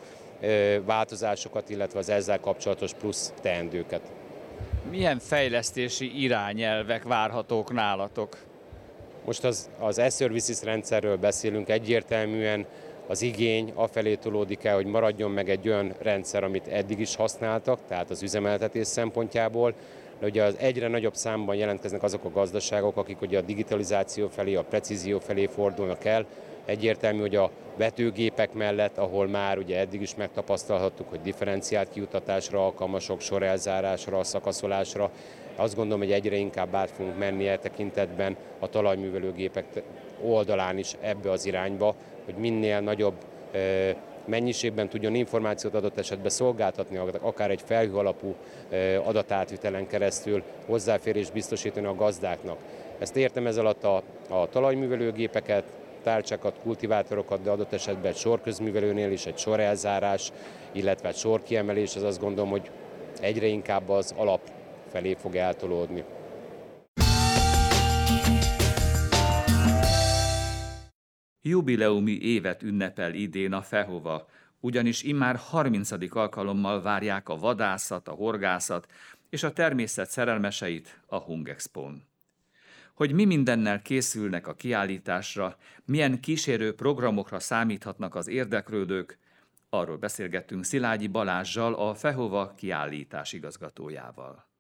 változásokat, 0.86 1.70
illetve 1.70 2.00
az 2.00 2.10
ezzel 2.10 2.40
kapcsolatos 2.40 2.94
plusz 2.94 3.34
teendőket. 3.42 4.02
Milyen 4.90 5.20
fejlesztési 5.20 6.22
irányelvek 6.22 7.04
várhatók 7.04 7.74
nálatok? 7.74 8.38
Most 9.26 9.44
az, 9.44 9.70
az 9.80 9.98
e-services 9.98 10.64
rendszerről 10.64 11.18
beszélünk 11.18 11.70
egyértelműen, 11.70 12.66
az 13.08 13.22
igény 13.22 13.72
afelé 13.76 14.16
tolódik 14.16 14.64
el, 14.64 14.76
hogy 14.76 14.86
maradjon 14.86 15.32
meg 15.32 15.50
egy 15.50 15.68
olyan 15.68 15.94
rendszer, 16.00 16.44
amit 16.44 16.68
eddig 16.68 17.00
is 17.00 17.16
használtak, 17.16 17.80
tehát 17.88 18.10
az 18.10 18.24
üzemeltetés 18.24 18.88
szempontjából, 18.88 19.74
de 20.20 20.26
ugye 20.26 20.44
az 20.44 20.56
egyre 20.60 20.88
nagyobb 20.88 21.16
számban 21.16 21.56
jelentkeznek 21.56 22.04
azok 22.04 22.24
a 22.24 22.30
gazdaságok, 22.30 22.98
akik 22.98 23.22
ugye 23.22 23.38
a 23.38 23.42
digitalizáció 23.42 24.28
felé, 24.28 24.56
a 24.56 24.64
precízió 24.64 25.20
felé 25.20 25.46
fordulnak 25.46 26.06
el. 26.06 26.26
Egyértelmű, 26.66 27.20
hogy 27.20 27.36
a 27.36 27.52
vetőgépek 27.78 28.54
mellett, 28.54 28.98
ahol 28.98 29.28
már 29.28 29.58
ugye 29.58 29.80
eddig 29.80 30.02
is 30.02 30.16
megtapasztalhattuk, 30.16 31.10
hogy 31.10 31.22
differenciált 31.22 31.90
kiutatásra 31.90 32.66
alkalmasok, 32.66 33.22
sorelzárásra, 33.22 34.24
szakaszolásra, 34.24 35.12
azt 35.56 35.76
gondolom, 35.76 36.00
hogy 36.00 36.12
egyre 36.12 36.36
inkább 36.36 36.76
át 36.76 36.92
fogunk 36.92 37.18
menni 37.18 37.48
e 37.48 37.58
tekintetben 37.58 38.36
a 38.60 38.70
talajművelőgépek 38.70 39.66
oldalán 40.22 40.78
is 40.78 40.96
ebbe 41.02 41.32
az 41.32 41.46
irányba, 41.46 41.96
hogy 42.26 42.36
minél 42.36 42.80
nagyobb 42.80 43.16
mennyiségben 44.28 44.90
tudjon 44.90 45.16
információt 45.16 45.74
adott 45.74 45.98
esetben 45.98 46.30
szolgáltatni, 46.30 47.00
akár 47.22 47.52
egy 47.52 47.62
felhő 47.66 47.96
alapú 47.96 48.36
adatátvitelen 49.04 49.88
keresztül 49.88 50.44
hozzáférés 50.66 51.30
biztosítani 51.30 51.86
a 51.86 51.96
gazdáknak. 51.96 52.58
Ezt 53.00 53.16
értem 53.16 53.48
ez 53.48 53.58
alatt 53.58 53.84
a, 53.84 54.04
a 54.30 54.50
talajművelőgépeket, 54.50 55.64
tárcsákat, 56.04 56.60
kultivátorokat, 56.64 57.42
de 57.42 57.50
adott 57.52 57.74
esetben 57.74 58.12
egy 58.12 58.18
sorközművelőnél 58.18 59.12
is 59.12 59.26
egy 59.26 59.38
sorelzárás, 59.38 60.32
illetve 60.72 61.08
egy 61.08 61.16
sorkiemelés, 61.16 61.96
az 61.96 62.04
azt 62.04 62.20
gondolom, 62.20 62.50
hogy 62.50 62.70
egyre 63.22 63.46
inkább 63.46 63.90
az 63.90 64.14
alap 64.18 64.40
felé 64.92 65.14
fog 65.14 65.36
eltolódni. 65.36 66.04
Jubileumi 71.48 72.22
évet 72.22 72.64
ünnepel 72.64 73.14
idén 73.14 73.54
a 73.54 73.62
Fehova, 73.62 74.28
ugyanis 74.60 75.04
immár 75.04 75.36
30. 75.36 75.92
alkalommal 76.10 76.82
várják 76.82 77.30
a 77.30 77.38
vadászat, 77.38 78.08
a 78.08 78.12
horgászat 78.12 78.88
és 79.30 79.44
a 79.44 79.54
természet 79.54 80.10
szerelmeseit 80.10 81.02
a 81.06 81.18
Hungexpon. 81.18 82.04
Hogy 82.94 83.12
mi 83.12 83.26
mindennel 83.26 83.82
készülnek 83.82 84.48
a 84.48 84.54
kiállításra, 84.54 85.58
milyen 85.84 86.20
kísérő 86.20 86.76
programokra 86.76 87.40
számíthatnak 87.40 88.16
az 88.16 88.28
érdeklődők, 88.28 89.18
arról 89.70 89.98
beszélgettünk 89.98 90.64
Szilágyi 90.64 91.08
Balázsjal, 91.08 91.74
a 91.74 91.94
Fehova 91.94 92.54
kiállítás 92.56 93.34
igazgatójával. 93.34 94.55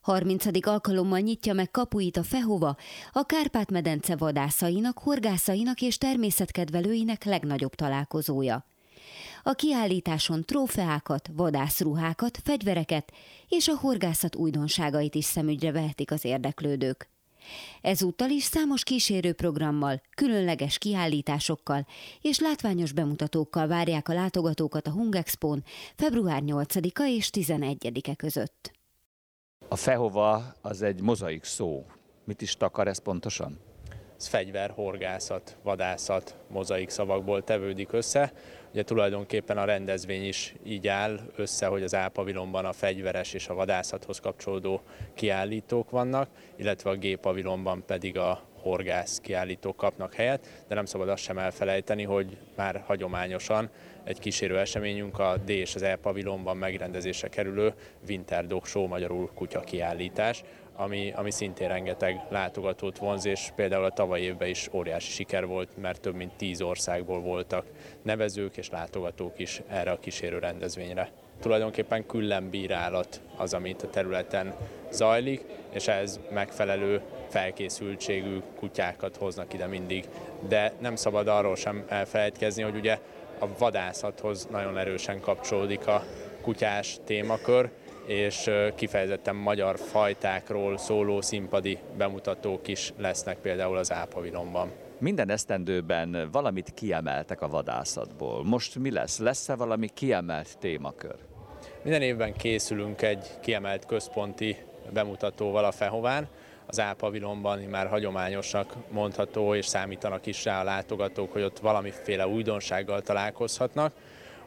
30. 0.00 0.66
alkalommal 0.66 1.18
nyitja 1.18 1.52
meg 1.52 1.70
kapuit 1.70 2.16
a 2.16 2.22
Fehova, 2.22 2.76
a 3.12 3.24
Kárpát-medence 3.24 4.16
vadászainak, 4.16 4.98
horgászainak 4.98 5.80
és 5.80 5.98
természetkedvelőinek 5.98 7.24
legnagyobb 7.24 7.74
találkozója. 7.74 8.64
A 9.42 9.52
kiállításon 9.52 10.44
trófeákat, 10.44 11.30
vadászruhákat, 11.32 12.38
fegyvereket 12.44 13.12
és 13.48 13.68
a 13.68 13.76
horgászat 13.76 14.36
újdonságait 14.36 15.14
is 15.14 15.24
szemügyre 15.24 15.72
vehetik 15.72 16.10
az 16.10 16.24
érdeklődők. 16.24 17.08
Ezúttal 17.80 18.30
is 18.30 18.42
számos 18.42 18.82
kísérő 18.82 19.32
programmal, 19.32 20.02
különleges 20.16 20.78
kiállításokkal 20.78 21.86
és 22.20 22.38
látványos 22.38 22.92
bemutatókkal 22.92 23.66
várják 23.66 24.08
a 24.08 24.14
látogatókat 24.14 24.86
a 24.86 24.90
Hungexpón 24.90 25.64
február 25.96 26.42
8-a 26.46 27.02
és 27.02 27.30
11-e 27.32 28.14
között. 28.14 28.79
A 29.72 29.76
Fehova 29.76 30.42
az 30.60 30.82
egy 30.82 31.02
mozaik 31.02 31.44
szó. 31.44 31.84
Mit 32.24 32.42
is 32.42 32.56
takar 32.56 32.88
ez 32.88 32.98
pontosan? 32.98 33.58
Ez 34.16 34.26
fegyver, 34.26 34.70
horgászat, 34.70 35.56
vadászat, 35.62 36.36
mozaik 36.48 36.88
szavakból 36.88 37.44
tevődik 37.44 37.92
össze. 37.92 38.32
Ugye 38.70 38.82
tulajdonképpen 38.82 39.58
a 39.58 39.64
rendezvény 39.64 40.24
is 40.24 40.54
így 40.64 40.88
áll 40.88 41.20
össze, 41.36 41.66
hogy 41.66 41.82
az 41.82 41.94
álpavilonban 41.94 42.64
a 42.64 42.72
fegyveres 42.72 43.32
és 43.32 43.48
a 43.48 43.54
vadászathoz 43.54 44.20
kapcsolódó 44.20 44.80
kiállítók 45.14 45.90
vannak, 45.90 46.28
illetve 46.56 46.90
a 46.90 46.96
G-pavilonban 46.96 47.82
pedig 47.86 48.18
a 48.18 48.42
horgász 48.62 49.18
kiállítók 49.18 49.76
kapnak 49.76 50.14
helyet, 50.14 50.46
de 50.68 50.74
nem 50.74 50.84
szabad 50.84 51.08
azt 51.08 51.22
sem 51.22 51.38
elfelejteni, 51.38 52.02
hogy 52.02 52.36
már 52.56 52.82
hagyományosan 52.86 53.70
egy 54.04 54.18
kísérő 54.18 54.58
eseményünk 54.58 55.18
a 55.18 55.36
D 55.44 55.48
és 55.48 55.74
az 55.74 55.82
E 55.82 55.96
pavilonban 55.96 56.56
megrendezésre 56.56 57.28
kerülő 57.28 57.74
Winter 58.08 58.46
Dog 58.46 58.66
Show, 58.66 58.86
magyarul 58.86 59.30
kutya 59.34 59.60
kiállítás, 59.60 60.42
ami, 60.80 61.12
ami 61.16 61.30
szintén 61.30 61.68
rengeteg 61.68 62.20
látogatót 62.28 62.98
vonz, 62.98 63.24
és 63.24 63.50
például 63.54 63.84
a 63.84 63.90
tavaly 63.90 64.20
évben 64.20 64.48
is 64.48 64.68
óriási 64.72 65.10
siker 65.10 65.46
volt, 65.46 65.76
mert 65.80 66.00
több 66.00 66.14
mint 66.14 66.36
tíz 66.36 66.62
országból 66.62 67.20
voltak 67.20 67.66
nevezők 68.02 68.56
és 68.56 68.70
látogatók 68.70 69.38
is 69.38 69.62
erre 69.68 69.90
a 69.90 69.98
kísérő 69.98 70.38
rendezvényre. 70.38 71.10
Tulajdonképpen 71.40 72.06
különbírálat 72.06 73.20
az, 73.36 73.54
amit 73.54 73.82
a 73.82 73.90
területen 73.90 74.54
zajlik, 74.90 75.44
és 75.70 75.88
ez 75.88 76.20
megfelelő 76.30 77.00
felkészültségű 77.28 78.38
kutyákat 78.58 79.16
hoznak 79.16 79.54
ide 79.54 79.66
mindig. 79.66 80.04
De 80.48 80.72
nem 80.80 80.96
szabad 80.96 81.28
arról 81.28 81.56
sem 81.56 81.84
elfelejtkezni, 81.88 82.62
hogy 82.62 82.76
ugye 82.76 82.98
a 83.38 83.46
vadászathoz 83.58 84.46
nagyon 84.50 84.78
erősen 84.78 85.20
kapcsolódik 85.20 85.86
a 85.86 86.04
kutyás 86.40 86.98
témakör, 87.04 87.70
és 88.06 88.50
kifejezetten 88.74 89.36
magyar 89.36 89.78
fajtákról 89.78 90.78
szóló 90.78 91.20
színpadi 91.20 91.78
bemutatók 91.96 92.68
is 92.68 92.92
lesznek 92.98 93.38
például 93.38 93.76
az 93.76 93.92
Ápavilonban. 93.92 94.70
Minden 94.98 95.30
esztendőben 95.30 96.28
valamit 96.32 96.74
kiemeltek 96.74 97.40
a 97.42 97.48
vadászatból. 97.48 98.44
Most 98.44 98.78
mi 98.78 98.90
lesz? 98.90 99.18
Lesz-e 99.18 99.54
valami 99.54 99.88
kiemelt 99.94 100.58
témakör? 100.58 101.14
Minden 101.82 102.02
évben 102.02 102.32
készülünk 102.32 103.02
egy 103.02 103.26
kiemelt 103.40 103.86
központi 103.86 104.56
bemutatóval 104.92 105.64
a 105.64 105.72
Fehován, 105.72 106.28
az 106.66 106.80
Álpavilonban 106.80 107.58
már 107.58 107.88
hagyományosnak 107.88 108.74
mondható, 108.88 109.54
és 109.54 109.66
számítanak 109.66 110.26
is 110.26 110.44
rá 110.44 110.60
a 110.60 110.64
látogatók, 110.64 111.32
hogy 111.32 111.42
ott 111.42 111.58
valamiféle 111.58 112.26
újdonsággal 112.26 113.02
találkozhatnak. 113.02 113.92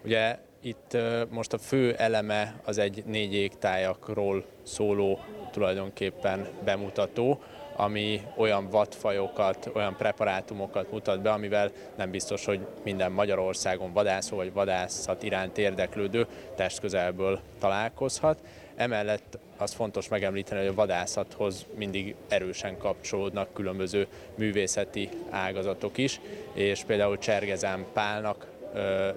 Ugye 0.03 0.37
itt 0.61 0.97
most 1.29 1.53
a 1.53 1.57
fő 1.57 1.93
eleme 1.93 2.55
az 2.65 2.77
egy 2.77 3.03
négy 3.05 3.33
égtájakról 3.33 4.45
szóló 4.63 5.19
tulajdonképpen 5.51 6.47
bemutató, 6.63 7.39
ami 7.75 8.21
olyan 8.37 8.69
vadfajokat, 8.69 9.69
olyan 9.73 9.95
preparátumokat 9.95 10.91
mutat 10.91 11.21
be, 11.21 11.31
amivel 11.31 11.71
nem 11.95 12.11
biztos, 12.11 12.45
hogy 12.45 12.67
minden 12.83 13.11
Magyarországon 13.11 13.93
vadászó 13.93 14.35
vagy 14.35 14.53
vadászat 14.53 15.23
iránt 15.23 15.57
érdeklődő 15.57 16.27
testközelből 16.55 17.39
találkozhat. 17.59 18.39
Emellett 18.75 19.37
az 19.57 19.73
fontos 19.73 20.07
megemlíteni, 20.07 20.59
hogy 20.59 20.69
a 20.69 20.73
vadászathoz 20.73 21.65
mindig 21.75 22.15
erősen 22.27 22.77
kapcsolódnak 22.77 23.53
különböző 23.53 24.07
művészeti 24.35 25.09
ágazatok 25.29 25.97
is, 25.97 26.19
és 26.53 26.83
például 26.83 27.17
Csergezán 27.17 27.85
Pálnak 27.93 28.47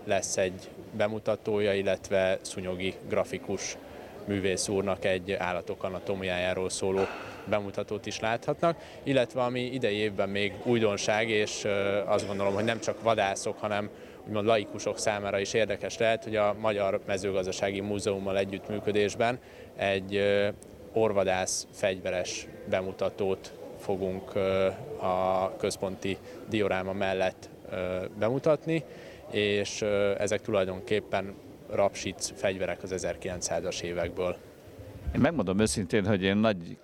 lesz 0.04 0.36
egy 0.36 0.68
bemutatója, 0.96 1.74
illetve 1.74 2.38
Szunyogi 2.42 2.94
grafikus 3.08 3.76
művész 4.24 4.68
úrnak 4.68 5.04
egy 5.04 5.32
állatok 5.32 5.82
anatómiájáról 5.84 6.70
szóló 6.70 7.00
bemutatót 7.44 8.06
is 8.06 8.20
láthatnak, 8.20 8.76
illetve 9.02 9.42
ami 9.42 9.60
idei 9.60 9.96
évben 9.96 10.28
még 10.28 10.52
újdonság, 10.62 11.28
és 11.28 11.66
azt 12.06 12.26
gondolom, 12.26 12.54
hogy 12.54 12.64
nem 12.64 12.80
csak 12.80 13.02
vadászok, 13.02 13.58
hanem 13.58 13.90
úgymond 14.26 14.46
laikusok 14.46 14.98
számára 14.98 15.38
is 15.38 15.52
érdekes 15.52 15.98
lehet, 15.98 16.24
hogy 16.24 16.36
a 16.36 16.54
Magyar 16.60 17.00
Mezőgazdasági 17.06 17.80
Múzeummal 17.80 18.38
együttműködésben 18.38 19.38
egy 19.76 20.22
orvadász 20.92 21.66
fegyveres 21.70 22.46
bemutatót 22.68 23.52
fogunk 23.78 24.34
a 25.00 25.52
központi 25.56 26.18
dioráma 26.48 26.92
mellett 26.92 27.48
bemutatni, 28.18 28.84
és 29.30 29.82
ezek 30.18 30.40
tulajdonképpen 30.40 31.34
rapsic 31.70 32.32
fegyverek 32.38 32.82
az 32.82 32.94
1900-as 32.96 33.82
évekből. 33.82 34.36
Én 35.14 35.20
megmondom 35.20 35.58
őszintén, 35.58 36.06
hogy 36.06 36.22
én 36.22 36.36
nagy 36.36 36.78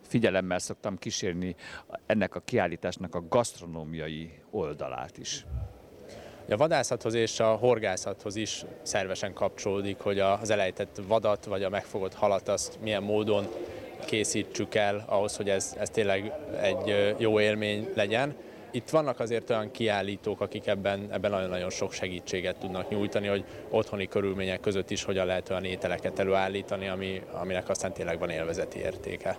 figyelemmel 0.00 0.58
szoktam 0.58 0.98
kísérni 0.98 1.54
ennek 2.06 2.34
a 2.34 2.40
kiállításnak 2.40 3.14
a 3.14 3.22
gasztronómiai 3.28 4.30
oldalát 4.50 5.18
is. 5.18 5.46
A 6.50 6.56
vadászathoz 6.56 7.14
és 7.14 7.40
a 7.40 7.54
horgászathoz 7.54 8.36
is 8.36 8.64
szervesen 8.82 9.32
kapcsolódik, 9.32 9.98
hogy 9.98 10.18
az 10.18 10.50
elejtett 10.50 11.00
vadat 11.06 11.44
vagy 11.44 11.62
a 11.62 11.68
megfogott 11.68 12.14
halat 12.14 12.48
azt 12.48 12.78
milyen 12.82 13.02
módon 13.02 13.46
készítsük 14.06 14.74
el 14.74 15.04
ahhoz, 15.06 15.36
hogy 15.36 15.50
ez, 15.50 15.76
ez 15.78 15.90
tényleg 15.90 16.32
egy 16.60 17.14
jó 17.18 17.40
élmény 17.40 17.88
legyen. 17.94 18.34
Itt 18.70 18.88
vannak 18.88 19.20
azért 19.20 19.50
olyan 19.50 19.70
kiállítók, 19.70 20.40
akik 20.40 20.66
ebben, 20.66 21.08
ebben 21.10 21.30
nagyon-nagyon 21.30 21.70
sok 21.70 21.92
segítséget 21.92 22.58
tudnak 22.58 22.88
nyújtani, 22.88 23.26
hogy 23.26 23.44
otthoni 23.70 24.08
körülmények 24.08 24.60
között 24.60 24.90
is 24.90 25.04
hogyan 25.04 25.26
lehet 25.26 25.50
olyan 25.50 25.64
ételeket 25.64 26.18
előállítani, 26.18 26.88
ami, 26.88 27.22
aminek 27.32 27.68
aztán 27.68 27.92
tényleg 27.92 28.18
van 28.18 28.30
élvezeti 28.30 28.78
értéke 28.78 29.38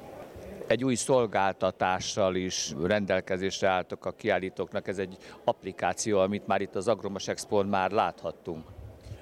egy 0.69 0.83
új 0.83 0.95
szolgáltatással 0.95 2.35
is 2.35 2.73
rendelkezésre 2.83 3.67
álltok 3.67 4.05
a 4.05 4.11
kiállítóknak. 4.11 4.87
Ez 4.87 4.97
egy 4.97 5.17
applikáció, 5.43 6.19
amit 6.19 6.47
már 6.47 6.61
itt 6.61 6.75
az 6.75 6.87
Agromas 6.87 7.27
expo 7.27 7.63
már 7.63 7.91
láthattunk. 7.91 8.78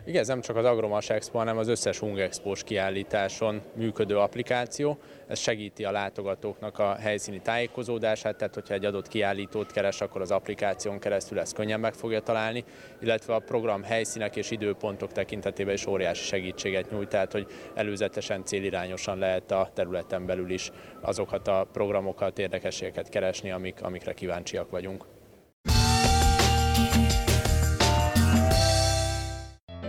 Igen, 0.07 0.21
ez 0.21 0.27
nem 0.27 0.41
csak 0.41 0.55
az 0.55 0.65
Agromas 0.65 1.09
Expo, 1.09 1.37
hanem 1.37 1.57
az 1.57 1.67
összes 1.67 1.99
Hungexpós 1.99 2.63
kiállításon 2.63 3.61
működő 3.75 4.17
applikáció. 4.17 4.97
Ez 5.27 5.39
segíti 5.39 5.83
a 5.83 5.91
látogatóknak 5.91 6.79
a 6.79 6.95
helyszíni 6.95 7.41
tájékozódását, 7.41 8.37
tehát 8.37 8.53
hogyha 8.53 8.73
egy 8.73 8.85
adott 8.85 9.07
kiállítót 9.07 9.71
keres, 9.71 10.01
akkor 10.01 10.21
az 10.21 10.31
applikáción 10.31 10.99
keresztül 10.99 11.39
ezt 11.39 11.53
könnyen 11.53 11.79
meg 11.79 11.93
fogja 11.93 12.19
találni, 12.19 12.63
illetve 13.01 13.33
a 13.35 13.39
program 13.39 13.83
helyszínek 13.83 14.35
és 14.35 14.51
időpontok 14.51 15.11
tekintetében 15.11 15.73
is 15.73 15.85
óriási 15.85 16.23
segítséget 16.23 16.91
nyújt, 16.91 17.09
tehát 17.09 17.31
hogy 17.31 17.47
előzetesen 17.73 18.45
célirányosan 18.45 19.17
lehet 19.17 19.51
a 19.51 19.69
területen 19.73 20.25
belül 20.25 20.49
is 20.49 20.71
azokat 21.01 21.47
a 21.47 21.67
programokat, 21.71 22.39
érdekességeket 22.39 23.09
keresni, 23.09 23.51
amik, 23.51 23.83
amikre 23.83 24.13
kíváncsiak 24.13 24.69
vagyunk. 24.69 25.16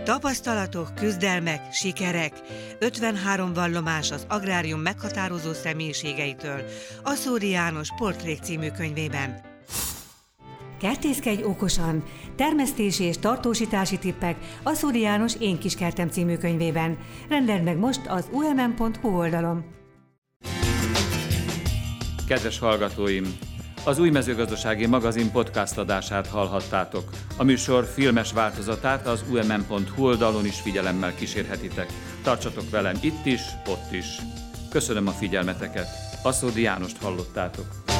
Tapasztalatok, 0.09 0.95
küzdelmek, 0.95 1.73
sikerek. 1.73 2.33
53 2.79 3.53
vallomás 3.53 4.11
az 4.11 4.25
agrárium 4.29 4.79
meghatározó 4.79 5.53
személyiségeitől. 5.53 6.63
A 7.03 7.13
Szóri 7.13 7.49
János 7.49 7.89
Portrék 7.97 8.39
című 8.41 8.69
könyvében. 8.69 9.41
Kertészkedj 10.79 11.43
okosan! 11.43 12.03
Termesztési 12.35 13.03
és 13.03 13.17
tartósítási 13.17 13.97
tippek 13.97 14.37
a 14.63 14.73
Szóri 14.73 14.99
János 14.99 15.33
Én 15.39 15.59
kis 15.59 15.75
kertem 15.75 16.07
című 16.07 16.37
könyvében. 16.37 16.97
Rendeld 17.29 17.63
meg 17.63 17.77
most 17.77 18.01
az 18.07 18.29
umm.hu 18.31 19.17
oldalon. 19.17 19.65
Kedves 22.27 22.59
hallgatóim! 22.59 23.48
Az 23.83 23.99
új 23.99 24.09
mezőgazdasági 24.09 24.85
magazin 24.85 25.31
podcast 25.31 25.77
adását 25.77 26.27
hallhattátok. 26.27 27.09
A 27.37 27.43
műsor 27.43 27.85
filmes 27.85 28.33
változatát 28.33 29.07
az 29.07 29.23
umm.hu 29.29 30.05
oldalon 30.05 30.45
is 30.45 30.59
figyelemmel 30.61 31.15
kísérhetitek. 31.15 31.89
Tartsatok 32.23 32.69
velem 32.69 32.95
itt 33.01 33.25
is, 33.25 33.41
ott 33.67 33.91
is. 33.91 34.05
Köszönöm 34.69 35.07
a 35.07 35.11
figyelmeteket. 35.11 35.87
Aszódi 36.23 36.61
Jánost 36.61 37.01
hallottátok. 37.01 37.98